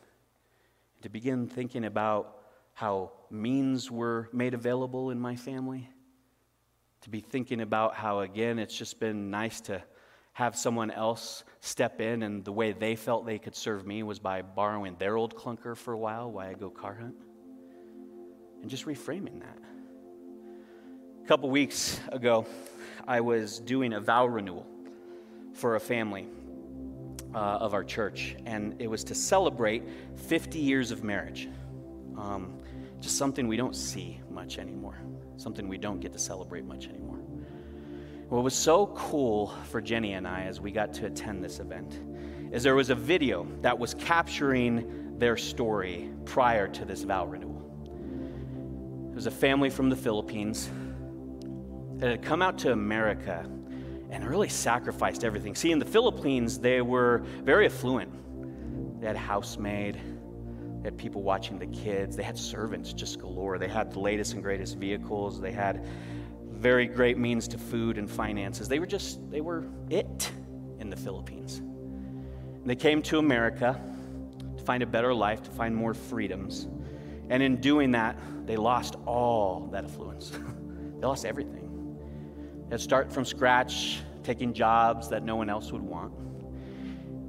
To 1.02 1.10
begin 1.10 1.48
thinking 1.48 1.86
about 1.86 2.38
how 2.74 3.12
means 3.30 3.92
were 3.92 4.30
made 4.32 4.54
available 4.54 5.12
in 5.12 5.20
my 5.20 5.36
family. 5.36 5.90
To 7.02 7.10
be 7.10 7.20
thinking 7.20 7.62
about 7.62 7.96
how, 7.96 8.22
again, 8.22 8.60
it's 8.60 8.78
just 8.78 9.00
been 9.00 9.30
nice 9.30 9.60
to 9.62 9.84
have 10.34 10.56
someone 10.56 10.90
else 10.90 11.44
step 11.60 12.00
in, 12.00 12.24
and 12.24 12.46
the 12.46 12.52
way 12.52 12.72
they 12.72 12.96
felt 12.96 13.26
they 13.26 13.40
could 13.40 13.56
serve 13.56 13.86
me 13.86 14.02
was 14.04 14.20
by 14.20 14.42
borrowing 14.42 14.96
their 14.98 15.18
old 15.18 15.36
clunker 15.36 15.76
for 15.76 15.94
a 15.94 15.98
while 15.98 16.32
while 16.32 16.48
I 16.48 16.54
go 16.54 16.70
car 16.70 16.96
hunt. 16.96 17.16
And 18.62 18.70
just 18.70 18.86
reframing 18.86 19.40
that. 19.40 19.58
A 21.24 21.28
couple 21.28 21.50
weeks 21.50 22.00
ago, 22.10 22.46
I 23.08 23.22
was 23.22 23.60
doing 23.60 23.94
a 23.94 24.00
vow 24.00 24.26
renewal 24.26 24.66
for 25.54 25.76
a 25.76 25.80
family 25.80 26.28
uh, 27.34 27.38
of 27.38 27.74
our 27.74 27.84
church, 27.84 28.36
and 28.46 28.76
it 28.80 28.88
was 28.88 29.04
to 29.06 29.16
celebrate 29.16 29.84
50 30.16 30.60
years 30.60 30.92
of 30.92 31.04
marriage. 31.04 31.50
Um, 32.18 32.60
just 33.00 33.18
something 33.18 33.48
we 33.48 33.58
don't 33.58 33.76
see 33.76 34.20
much 34.30 34.60
anymore, 34.60 35.00
something 35.38 35.68
we 35.68 35.78
don't 35.78 36.00
get 36.00 36.14
to 36.14 36.20
celebrate 36.20 36.66
much 36.66 36.88
anymore. 36.88 37.18
What 38.30 38.44
was 38.44 38.54
so 38.54 38.88
cool 38.96 39.54
for 39.70 39.82
Jenny 39.82 40.14
and 40.14 40.28
I 40.28 40.44
as 40.44 40.62
we 40.62 40.72
got 40.72 40.94
to 40.94 41.08
attend 41.08 41.44
this 41.44 41.60
event 41.60 42.00
is 42.54 42.64
there 42.64 42.76
was 42.76 42.90
a 42.90 42.96
video 42.96 43.48
that 43.62 43.78
was 43.78 43.94
capturing 43.96 45.18
their 45.18 45.36
story 45.36 46.10
prior 46.26 46.68
to 46.68 46.86
this 46.86 47.04
vow 47.04 47.26
renewal. 47.26 47.51
It 49.12 49.16
was 49.16 49.26
a 49.26 49.32
family 49.32 49.70
from 49.70 49.90
the 49.90 49.96
Philippines 49.98 50.70
that 51.98 52.10
had 52.10 52.22
come 52.22 52.42
out 52.42 52.58
to 52.60 52.72
America 52.72 53.46
and 54.10 54.26
really 54.26 54.48
sacrificed 54.48 55.26
everything. 55.26 55.54
See, 55.54 55.72
in 55.72 55.80
the 55.80 55.86
Philippines, 55.86 56.60
they 56.60 56.82
were 56.82 57.24
very 57.44 57.66
affluent. 57.66 58.10
They 59.02 59.08
had 59.08 59.18
a 59.18 59.20
housemaid, 59.20 59.96
they 59.96 60.88
had 60.88 60.98
people 60.98 61.24
watching 61.24 61.60
the 61.60 61.68
kids, 61.68 62.16
they 62.16 62.24
had 62.24 62.38
servants 62.38 62.94
just 62.94 63.20
galore. 63.20 63.58
They 63.58 63.68
had 63.68 63.92
the 63.92 64.00
latest 64.00 64.34
and 64.34 64.42
greatest 64.42 64.78
vehicles, 64.78 65.42
they 65.42 65.52
had 65.52 65.86
very 66.50 66.88
great 66.88 67.18
means 67.18 67.50
to 67.50 67.58
food 67.58 67.98
and 67.98 68.10
finances. 68.10 68.70
They 68.70 68.80
were 68.80 68.86
just, 68.86 69.20
they 69.30 69.42
were 69.42 69.66
it 69.90 70.32
in 70.80 70.90
the 70.90 70.96
Philippines. 70.96 71.58
And 71.58 72.66
they 72.66 72.78
came 72.78 73.02
to 73.04 73.20
America 73.20 73.78
to 74.58 74.64
find 74.64 74.82
a 74.82 74.88
better 74.88 75.14
life, 75.14 75.44
to 75.44 75.52
find 75.52 75.76
more 75.76 75.94
freedoms. 75.94 76.68
And 77.32 77.42
in 77.42 77.62
doing 77.62 77.92
that, 77.92 78.18
they 78.46 78.58
lost 78.58 78.98
all 79.06 79.70
that 79.72 79.86
affluence. 79.86 80.30
they 81.00 81.08
lost 81.08 81.26
everything 81.26 81.98
that 82.68 82.82
start 82.82 83.12
from 83.12 83.24
scratch, 83.24 84.02
taking 84.22 84.54
jobs 84.54 85.08
that 85.10 85.24
no 85.24 85.38
one 85.38 85.50
else 85.50 85.72
would 85.72 85.82
want. 85.82 86.14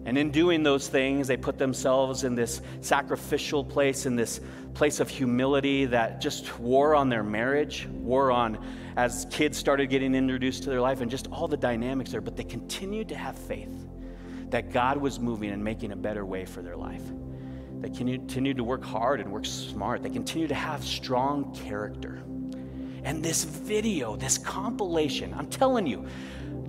And 0.05 0.19
in 0.19 0.33
doing 0.33 0.65
those 0.65 0.89
things, 0.89 1.29
they 1.29 1.37
put 1.37 1.57
themselves 1.57 2.25
in 2.25 2.35
this 2.35 2.63
sacrificial 2.81 3.65
place, 3.65 4.05
in 4.05 4.17
this 4.17 4.41
place 4.75 4.99
of 4.99 5.09
humility 5.09 5.85
that 5.85 6.21
just 6.21 6.59
wore 6.59 6.97
on 6.97 7.09
their 7.09 7.23
marriage, 7.23 7.87
wore 7.93 8.33
on 8.33 8.59
as 8.97 9.29
kids 9.31 9.57
started 9.57 9.87
getting 9.87 10.17
introduced 10.17 10.65
to 10.65 10.71
their 10.71 10.81
life, 10.81 11.01
and 11.01 11.13
just 11.13 11.29
all 11.31 11.47
the 11.47 11.57
dynamics 11.57 12.11
there. 12.11 12.21
But 12.21 12.37
they 12.37 12.43
continued 12.43 13.09
to 13.11 13.15
have 13.15 13.39
faith 13.39 13.87
that 14.51 14.73
God 14.73 14.97
was 14.97 15.21
moving 15.21 15.51
and 15.51 15.63
making 15.63 15.93
a 15.93 15.97
better 15.97 16.27
way 16.27 16.45
for 16.45 16.61
their 16.61 16.77
life. 16.77 17.05
They 17.83 17.91
continue 17.91 18.55
to 18.55 18.63
work 18.63 18.85
hard 18.85 19.21
and 19.21 19.33
work 19.33 19.45
smart. 19.45 20.05
They 20.05 20.11
continue 20.11 20.47
to 20.47 20.55
have 20.55 20.85
strong 20.85 21.53
character. 21.53 22.23
And 23.03 23.25
this 23.25 23.43
video, 23.43 24.15
this 24.15 24.39
compilation, 24.39 25.35
I'm 25.35 25.49
telling 25.49 25.89
you, 25.89 26.07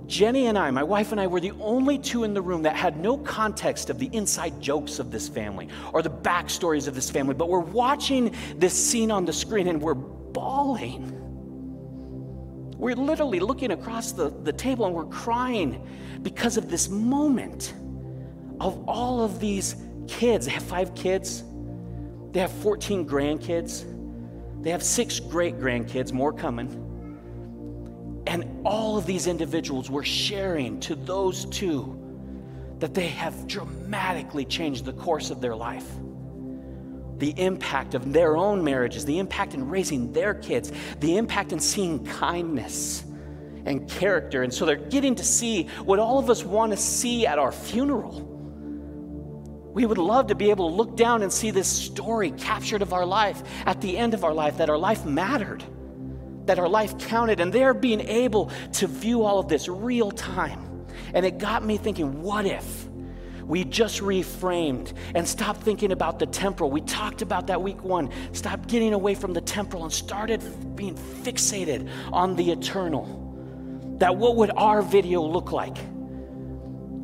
Jenny 0.08 0.48
and 0.48 0.58
I, 0.58 0.72
my 0.72 0.82
wife 0.82 1.12
and 1.12 1.20
I, 1.20 1.28
were 1.28 1.38
the 1.38 1.52
only 1.60 1.98
two 1.98 2.24
in 2.24 2.34
the 2.34 2.42
room 2.42 2.62
that 2.62 2.74
had 2.74 2.98
no 2.98 3.16
context 3.16 3.90
of 3.90 4.00
the 4.00 4.06
inside 4.12 4.60
jokes 4.60 4.98
of 4.98 5.12
this 5.12 5.28
family 5.28 5.68
or 5.92 6.02
the 6.02 6.10
backstories 6.10 6.88
of 6.88 6.96
this 6.96 7.08
family, 7.08 7.34
but 7.34 7.48
we're 7.48 7.60
watching 7.60 8.34
this 8.56 8.74
scene 8.74 9.12
on 9.12 9.24
the 9.24 9.32
screen 9.32 9.68
and 9.68 9.80
we're 9.80 9.94
bawling. 9.94 11.12
We're 12.76 12.96
literally 12.96 13.38
looking 13.38 13.70
across 13.70 14.10
the, 14.10 14.30
the 14.30 14.52
table 14.52 14.84
and 14.84 14.94
we're 14.94 15.06
crying 15.06 15.86
because 16.22 16.56
of 16.56 16.68
this 16.68 16.88
moment 16.88 17.72
of 18.60 18.82
all 18.88 19.22
of 19.22 19.38
these 19.38 19.76
kids. 20.08 20.46
They 20.46 20.52
have 20.52 20.62
five 20.62 20.94
kids, 20.94 21.44
they 22.32 22.40
have 22.40 22.52
14 22.52 23.06
grandkids, 23.06 23.84
they 24.62 24.70
have 24.70 24.82
six 24.82 25.20
great 25.20 25.58
grandkids, 25.58 26.12
more 26.12 26.32
coming. 26.32 26.80
And 28.26 28.62
all 28.64 28.96
of 28.96 29.06
these 29.06 29.26
individuals 29.26 29.90
were 29.90 30.04
sharing 30.04 30.80
to 30.80 30.94
those 30.94 31.44
two 31.46 32.00
that 32.78 32.94
they 32.94 33.08
have 33.08 33.46
dramatically 33.46 34.44
changed 34.44 34.84
the 34.84 34.92
course 34.92 35.30
of 35.30 35.40
their 35.40 35.54
life. 35.54 35.86
The 37.18 37.30
impact 37.38 37.94
of 37.94 38.12
their 38.12 38.36
own 38.36 38.64
marriages, 38.64 39.04
the 39.04 39.18
impact 39.18 39.54
in 39.54 39.68
raising 39.68 40.12
their 40.12 40.34
kids, 40.34 40.72
the 41.00 41.16
impact 41.16 41.52
in 41.52 41.60
seeing 41.60 42.04
kindness 42.04 43.04
and 43.66 43.88
character. 43.88 44.42
And 44.42 44.52
so 44.52 44.66
they're 44.66 44.76
getting 44.76 45.14
to 45.14 45.24
see 45.24 45.64
what 45.84 45.98
all 45.98 46.18
of 46.18 46.28
us 46.28 46.44
want 46.44 46.72
to 46.72 46.76
see 46.76 47.26
at 47.26 47.38
our 47.38 47.52
funeral. 47.52 48.33
We 49.74 49.84
would 49.84 49.98
love 49.98 50.28
to 50.28 50.34
be 50.34 50.48
able 50.50 50.70
to 50.70 50.74
look 50.74 50.96
down 50.96 51.22
and 51.22 51.30
see 51.30 51.50
this 51.50 51.68
story 51.68 52.30
captured 52.30 52.80
of 52.80 52.92
our 52.94 53.04
life 53.04 53.42
at 53.66 53.82
the 53.82 53.98
end 53.98 54.14
of 54.14 54.24
our 54.24 54.32
life, 54.32 54.56
that 54.58 54.70
our 54.70 54.78
life 54.78 55.04
mattered 55.04 55.62
that 56.46 56.58
our 56.58 56.68
life 56.68 56.98
counted, 56.98 57.40
and 57.40 57.52
they're 57.52 57.74
being 57.74 58.00
able 58.00 58.50
to 58.74 58.86
view 58.86 59.22
all 59.22 59.38
of 59.38 59.48
this 59.48 59.68
real 59.68 60.10
time. 60.10 60.86
And 61.14 61.24
it 61.24 61.38
got 61.38 61.64
me 61.64 61.76
thinking, 61.76 62.22
what 62.22 62.46
if? 62.46 62.88
we 63.46 63.62
just 63.62 64.00
reframed 64.00 64.94
and 65.14 65.28
stopped 65.28 65.60
thinking 65.60 65.92
about 65.92 66.18
the 66.18 66.24
temporal. 66.24 66.70
We 66.70 66.80
talked 66.80 67.20
about 67.20 67.48
that 67.48 67.60
week 67.60 67.82
one. 67.84 68.10
Stopped 68.32 68.68
getting 68.68 68.94
away 68.94 69.14
from 69.14 69.34
the 69.34 69.42
temporal 69.42 69.84
and 69.84 69.92
started 69.92 70.42
being 70.74 70.94
fixated 70.94 71.90
on 72.10 72.36
the 72.36 72.50
eternal. 72.52 73.04
That 73.98 74.16
what 74.16 74.36
would 74.36 74.50
our 74.56 74.80
video 74.80 75.20
look 75.20 75.52
like? 75.52 75.76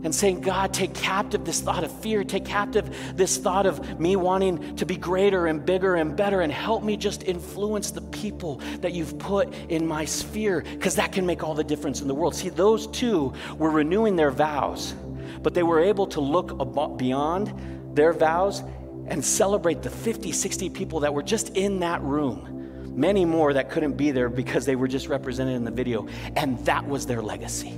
And 0.02 0.14
saying, 0.14 0.40
God, 0.40 0.72
take 0.72 0.94
captive 0.94 1.44
this 1.44 1.60
thought 1.60 1.84
of 1.84 1.92
fear, 2.00 2.24
take 2.24 2.44
captive 2.44 3.16
this 3.16 3.36
thought 3.36 3.66
of 3.66 4.00
me 4.00 4.16
wanting 4.16 4.76
to 4.76 4.86
be 4.86 4.96
greater 4.96 5.46
and 5.46 5.64
bigger 5.64 5.96
and 5.96 6.16
better, 6.16 6.40
and 6.40 6.52
help 6.52 6.82
me 6.82 6.96
just 6.96 7.24
influence 7.24 7.90
the 7.90 8.00
people 8.00 8.60
that 8.80 8.92
you've 8.92 9.18
put 9.18 9.52
in 9.68 9.86
my 9.86 10.04
sphere, 10.04 10.62
because 10.62 10.96
that 10.96 11.12
can 11.12 11.26
make 11.26 11.42
all 11.44 11.54
the 11.54 11.64
difference 11.64 12.00
in 12.00 12.08
the 12.08 12.14
world. 12.14 12.34
See, 12.34 12.48
those 12.48 12.86
two 12.86 13.32
were 13.56 13.70
renewing 13.70 14.16
their 14.16 14.30
vows, 14.30 14.94
but 15.42 15.54
they 15.54 15.62
were 15.62 15.80
able 15.80 16.06
to 16.08 16.20
look 16.20 16.96
beyond 16.96 17.52
their 17.94 18.12
vows 18.12 18.62
and 19.06 19.24
celebrate 19.24 19.82
the 19.82 19.90
50, 19.90 20.32
60 20.32 20.70
people 20.70 21.00
that 21.00 21.12
were 21.12 21.22
just 21.22 21.56
in 21.56 21.80
that 21.80 22.00
room. 22.02 22.46
Many 22.94 23.24
more 23.24 23.52
that 23.52 23.70
couldn't 23.70 23.96
be 23.96 24.10
there 24.10 24.28
because 24.28 24.66
they 24.66 24.76
were 24.76 24.88
just 24.88 25.08
represented 25.08 25.56
in 25.56 25.64
the 25.64 25.70
video. 25.70 26.06
And 26.36 26.58
that 26.66 26.86
was 26.86 27.06
their 27.06 27.22
legacy. 27.22 27.72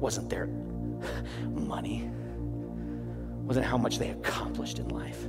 Wasn't 0.00 0.28
there 0.30 0.48
money, 1.48 2.10
wasn't 3.44 3.66
how 3.66 3.76
much 3.76 3.98
they 3.98 4.10
accomplished 4.10 4.78
in 4.78 4.88
life. 4.88 5.24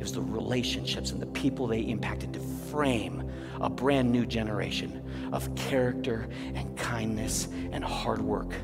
It 0.00 0.02
was 0.02 0.12
the 0.12 0.22
relationships 0.22 1.10
and 1.10 1.20
the 1.20 1.26
people 1.26 1.66
they 1.66 1.80
impacted 1.80 2.32
to 2.32 2.40
frame 2.40 3.30
a 3.60 3.68
brand 3.68 4.10
new 4.10 4.24
generation 4.24 5.02
of 5.32 5.54
character 5.54 6.28
and 6.54 6.76
kindness 6.76 7.48
and 7.72 7.84
hard 7.84 8.22
work. 8.22 8.54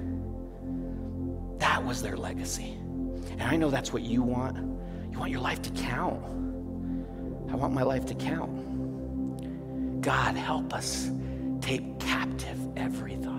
That 1.59 1.85
was 1.85 2.01
their 2.03 2.16
legacy. 2.16 2.72
And 3.33 3.42
I 3.42 3.57
know 3.57 3.70
that's 3.70 3.92
what 3.92 4.03
you 4.03 4.22
want. 4.22 4.57
You 5.12 5.18
want 5.18 5.31
your 5.31 5.40
life 5.40 5.61
to 5.62 5.70
count. 5.70 6.22
I 7.51 7.55
want 7.55 7.75
my 7.75 7.83
life 7.83 8.07
to 8.07 8.14
count. 8.14 10.01
God, 10.01 10.37
help 10.37 10.72
us 10.72 11.11
take 11.61 11.99
captive 11.99 12.59
every 12.77 13.16
thought. 13.16 13.36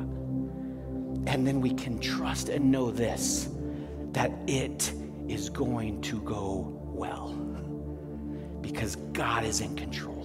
And 1.28 1.46
then 1.46 1.60
we 1.60 1.72
can 1.72 2.00
trust 2.00 2.48
and 2.48 2.72
know 2.72 2.90
this 2.90 3.50
that 4.14 4.32
it 4.48 4.94
is 5.28 5.50
going 5.50 6.02
to 6.02 6.22
go 6.22 6.80
well 6.86 7.34
because 8.62 8.96
God 9.12 9.44
is 9.44 9.60
in 9.60 9.76
control. 9.76 10.24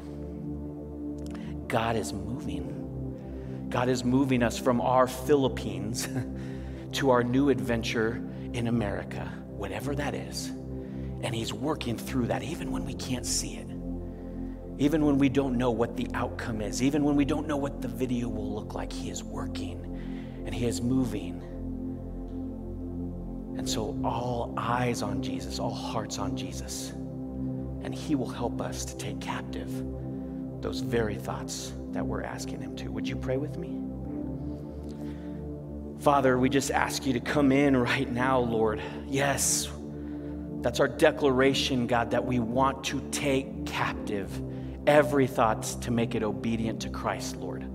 God 1.67 1.97
is 1.97 2.13
moving. 2.13 3.67
God 3.69 3.89
is 3.89 4.05
moving 4.05 4.45
us 4.45 4.57
from 4.57 4.81
our 4.81 5.09
Philippines 5.09 6.07
to 6.93 7.11
our 7.11 7.25
new 7.25 7.49
adventure 7.49 8.23
in 8.53 8.69
America, 8.69 9.25
whatever 9.49 9.97
that 9.97 10.15
is. 10.15 10.51
And 11.23 11.35
He's 11.35 11.53
working 11.53 11.99
through 11.99 12.29
that, 12.29 12.45
even 12.45 12.71
when 12.71 12.85
we 12.85 12.95
can't 12.95 13.27
see 13.27 13.57
it, 13.57 13.67
even 14.79 15.05
when 15.05 15.19
we 15.19 15.29
don't 15.29 15.59
know 15.59 15.73
what 15.73 15.97
the 15.97 16.07
outcome 16.15 16.61
is, 16.61 16.81
even 16.81 17.03
when 17.03 17.17
we 17.17 17.25
don't 17.25 17.49
know 17.49 17.57
what 17.57 17.83
the 17.83 17.89
video 17.89 18.29
will 18.29 18.55
look 18.55 18.75
like. 18.75 18.93
He 18.93 19.11
is 19.11 19.25
working 19.25 19.92
and 20.45 20.55
He 20.55 20.67
is 20.67 20.81
moving. 20.81 21.41
And 23.59 23.69
so, 23.69 23.99
all 24.05 24.55
eyes 24.57 25.03
on 25.03 25.23
Jesus, 25.23 25.59
all 25.59 25.75
hearts 25.75 26.19
on 26.19 26.37
Jesus. 26.37 26.91
And 26.91 27.95
He 27.95 28.15
will 28.15 28.29
help 28.29 28.61
us 28.61 28.85
to 28.87 28.97
take 28.97 29.21
captive 29.21 29.71
those 30.63 30.81
very 30.81 31.17
thoughts 31.17 31.73
that 31.91 32.07
we're 32.07 32.23
asking 32.23 32.61
Him 32.61 32.77
to. 32.77 32.91
Would 32.91 33.09
you 33.09 33.17
pray 33.17 33.37
with 33.37 33.59
me? 33.59 33.79
Father, 36.03 36.39
we 36.39 36.49
just 36.49 36.71
ask 36.71 37.07
you 37.07 37.13
to 37.13 37.21
come 37.21 37.53
in 37.53 37.77
right 37.77 38.11
now, 38.11 38.41
Lord. 38.41 38.83
Yes, 39.07 39.69
that's 40.61 40.81
our 40.81 40.89
declaration, 40.89 41.87
God, 41.87 42.11
that 42.13 42.25
we 42.25 42.39
want 42.41 42.85
to 42.85 43.01
take 43.11 43.67
captive 43.67 44.31
every 44.87 45.27
thought 45.27 45.63
to 45.83 45.91
make 45.91 46.15
it 46.15 46.23
obedient 46.23 46.81
to 46.83 46.89
Christ, 46.89 47.37
Lord. 47.37 47.69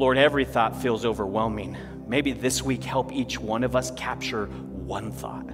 Lord, 0.00 0.16
every 0.16 0.46
thought 0.46 0.74
feels 0.80 1.04
overwhelming. 1.04 1.76
Maybe 2.06 2.32
this 2.32 2.62
week 2.62 2.82
help 2.82 3.12
each 3.12 3.38
one 3.38 3.62
of 3.62 3.76
us 3.76 3.90
capture 3.90 4.46
one 4.46 5.12
thought 5.12 5.46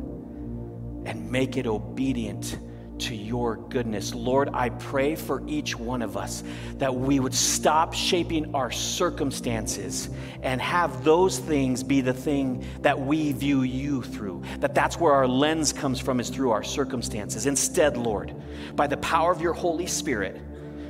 and 1.05 1.33
make 1.33 1.57
it 1.57 1.67
obedient 1.67 2.57
to 3.01 3.17
your 3.17 3.57
goodness. 3.57 4.15
Lord, 4.15 4.51
I 4.55 4.69
pray 4.69 5.17
for 5.17 5.43
each 5.49 5.77
one 5.77 6.01
of 6.01 6.17
us 6.17 6.45
that 6.75 6.95
we 6.95 7.19
would 7.19 7.35
stop 7.35 7.93
shaping 7.93 8.55
our 8.55 8.71
circumstances 8.71 10.11
and 10.43 10.61
have 10.61 11.03
those 11.03 11.41
things 11.41 11.83
be 11.83 12.01
the 12.01 12.15
thing 12.15 12.65
that 12.83 13.01
we 13.01 13.33
view 13.33 13.63
you 13.63 14.03
through. 14.03 14.45
That 14.61 14.77
that's 14.77 15.01
where 15.01 15.13
our 15.13 15.27
lens 15.27 15.73
comes 15.73 15.99
from 15.99 16.21
is 16.21 16.31
through 16.31 16.53
our 16.53 16.63
circumstances. 16.63 17.47
Instead, 17.47 17.97
Lord, 17.97 18.33
by 18.77 18.87
the 18.87 18.99
power 18.99 19.33
of 19.33 19.41
your 19.41 19.55
Holy 19.55 19.89
Spirit, 19.89 20.41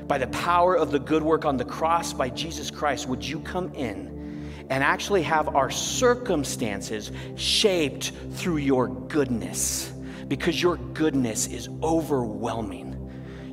by 0.07 0.19
the 0.19 0.29
power 0.29 0.77
of 0.77 0.91
the 0.93 0.99
good 0.99 1.23
work 1.23 1.45
on 1.45 1.57
the 1.57 1.65
cross 1.65 2.13
by 2.13 2.29
Jesus 2.29 2.71
Christ, 2.71 3.09
would 3.09 3.25
you 3.25 3.41
come 3.41 3.73
in 3.75 4.17
and 4.69 4.83
actually 4.83 5.23
have 5.23 5.55
our 5.55 5.71
circumstances 5.71 7.11
shaped 7.37 8.13
through 8.33 8.59
your 8.59 8.89
goodness? 8.89 9.93
Because 10.29 10.61
your 10.61 10.77
goodness 10.77 11.47
is 11.47 11.69
overwhelming. 11.83 12.93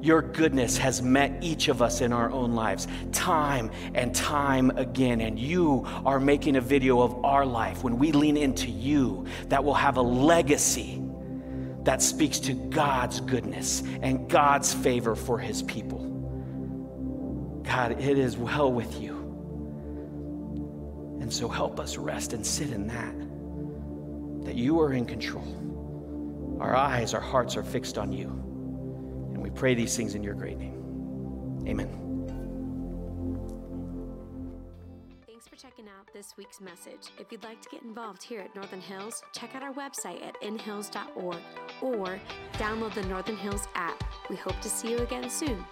Your 0.01 0.21
goodness 0.21 0.77
has 0.77 1.01
met 1.01 1.41
each 1.41 1.69
of 1.69 1.81
us 1.81 2.01
in 2.01 2.11
our 2.11 2.29
own 2.29 2.55
lives 2.55 2.87
time 3.13 3.71
and 3.93 4.13
time 4.13 4.69
again. 4.71 5.21
And 5.21 5.39
you 5.39 5.85
are 6.05 6.19
making 6.19 6.57
a 6.57 6.61
video 6.61 7.01
of 7.01 7.23
our 7.23 7.45
life 7.45 7.83
when 7.83 7.97
we 7.97 8.11
lean 8.11 8.35
into 8.35 8.69
you 8.69 9.25
that 9.47 9.63
will 9.63 9.73
have 9.73 9.97
a 9.97 10.01
legacy 10.01 11.01
that 11.83 12.01
speaks 12.01 12.39
to 12.39 12.53
God's 12.53 13.21
goodness 13.21 13.83
and 14.01 14.29
God's 14.29 14.73
favor 14.73 15.15
for 15.15 15.37
his 15.39 15.63
people. 15.63 16.12
God, 17.63 17.99
it 17.99 18.17
is 18.17 18.37
well 18.37 18.71
with 18.71 19.01
you. 19.01 19.23
And 21.21 21.31
so 21.31 21.47
help 21.47 21.79
us 21.79 21.97
rest 21.97 22.33
and 22.33 22.45
sit 22.45 22.71
in 22.71 22.87
that, 22.87 23.15
that 24.45 24.55
you 24.55 24.79
are 24.81 24.93
in 24.93 25.05
control. 25.05 26.57
Our 26.59 26.75
eyes, 26.75 27.13
our 27.13 27.21
hearts 27.21 27.55
are 27.55 27.63
fixed 27.63 27.97
on 27.97 28.11
you. 28.11 28.27
And 29.33 29.41
we 29.41 29.49
pray 29.49 29.73
these 29.73 29.95
things 29.95 30.15
in 30.15 30.23
your 30.23 30.33
great 30.33 30.57
name. 30.57 31.63
Amen. 31.67 31.99
Thanks 35.25 35.47
for 35.47 35.55
checking 35.55 35.85
out 35.87 36.13
this 36.13 36.35
week's 36.37 36.59
message. 36.59 37.11
If 37.17 37.31
you'd 37.31 37.43
like 37.43 37.61
to 37.61 37.69
get 37.69 37.83
involved 37.83 38.21
here 38.21 38.41
at 38.41 38.53
Northern 38.53 38.81
Hills, 38.81 39.23
check 39.33 39.55
out 39.55 39.63
our 39.63 39.73
website 39.73 40.21
at 40.21 40.35
inhills.org 40.41 41.37
or 41.81 42.19
download 42.53 42.93
the 42.93 43.03
Northern 43.03 43.37
Hills 43.37 43.67
app. 43.75 44.03
We 44.29 44.35
hope 44.35 44.59
to 44.59 44.69
see 44.69 44.91
you 44.91 44.97
again 44.99 45.29
soon. 45.29 45.65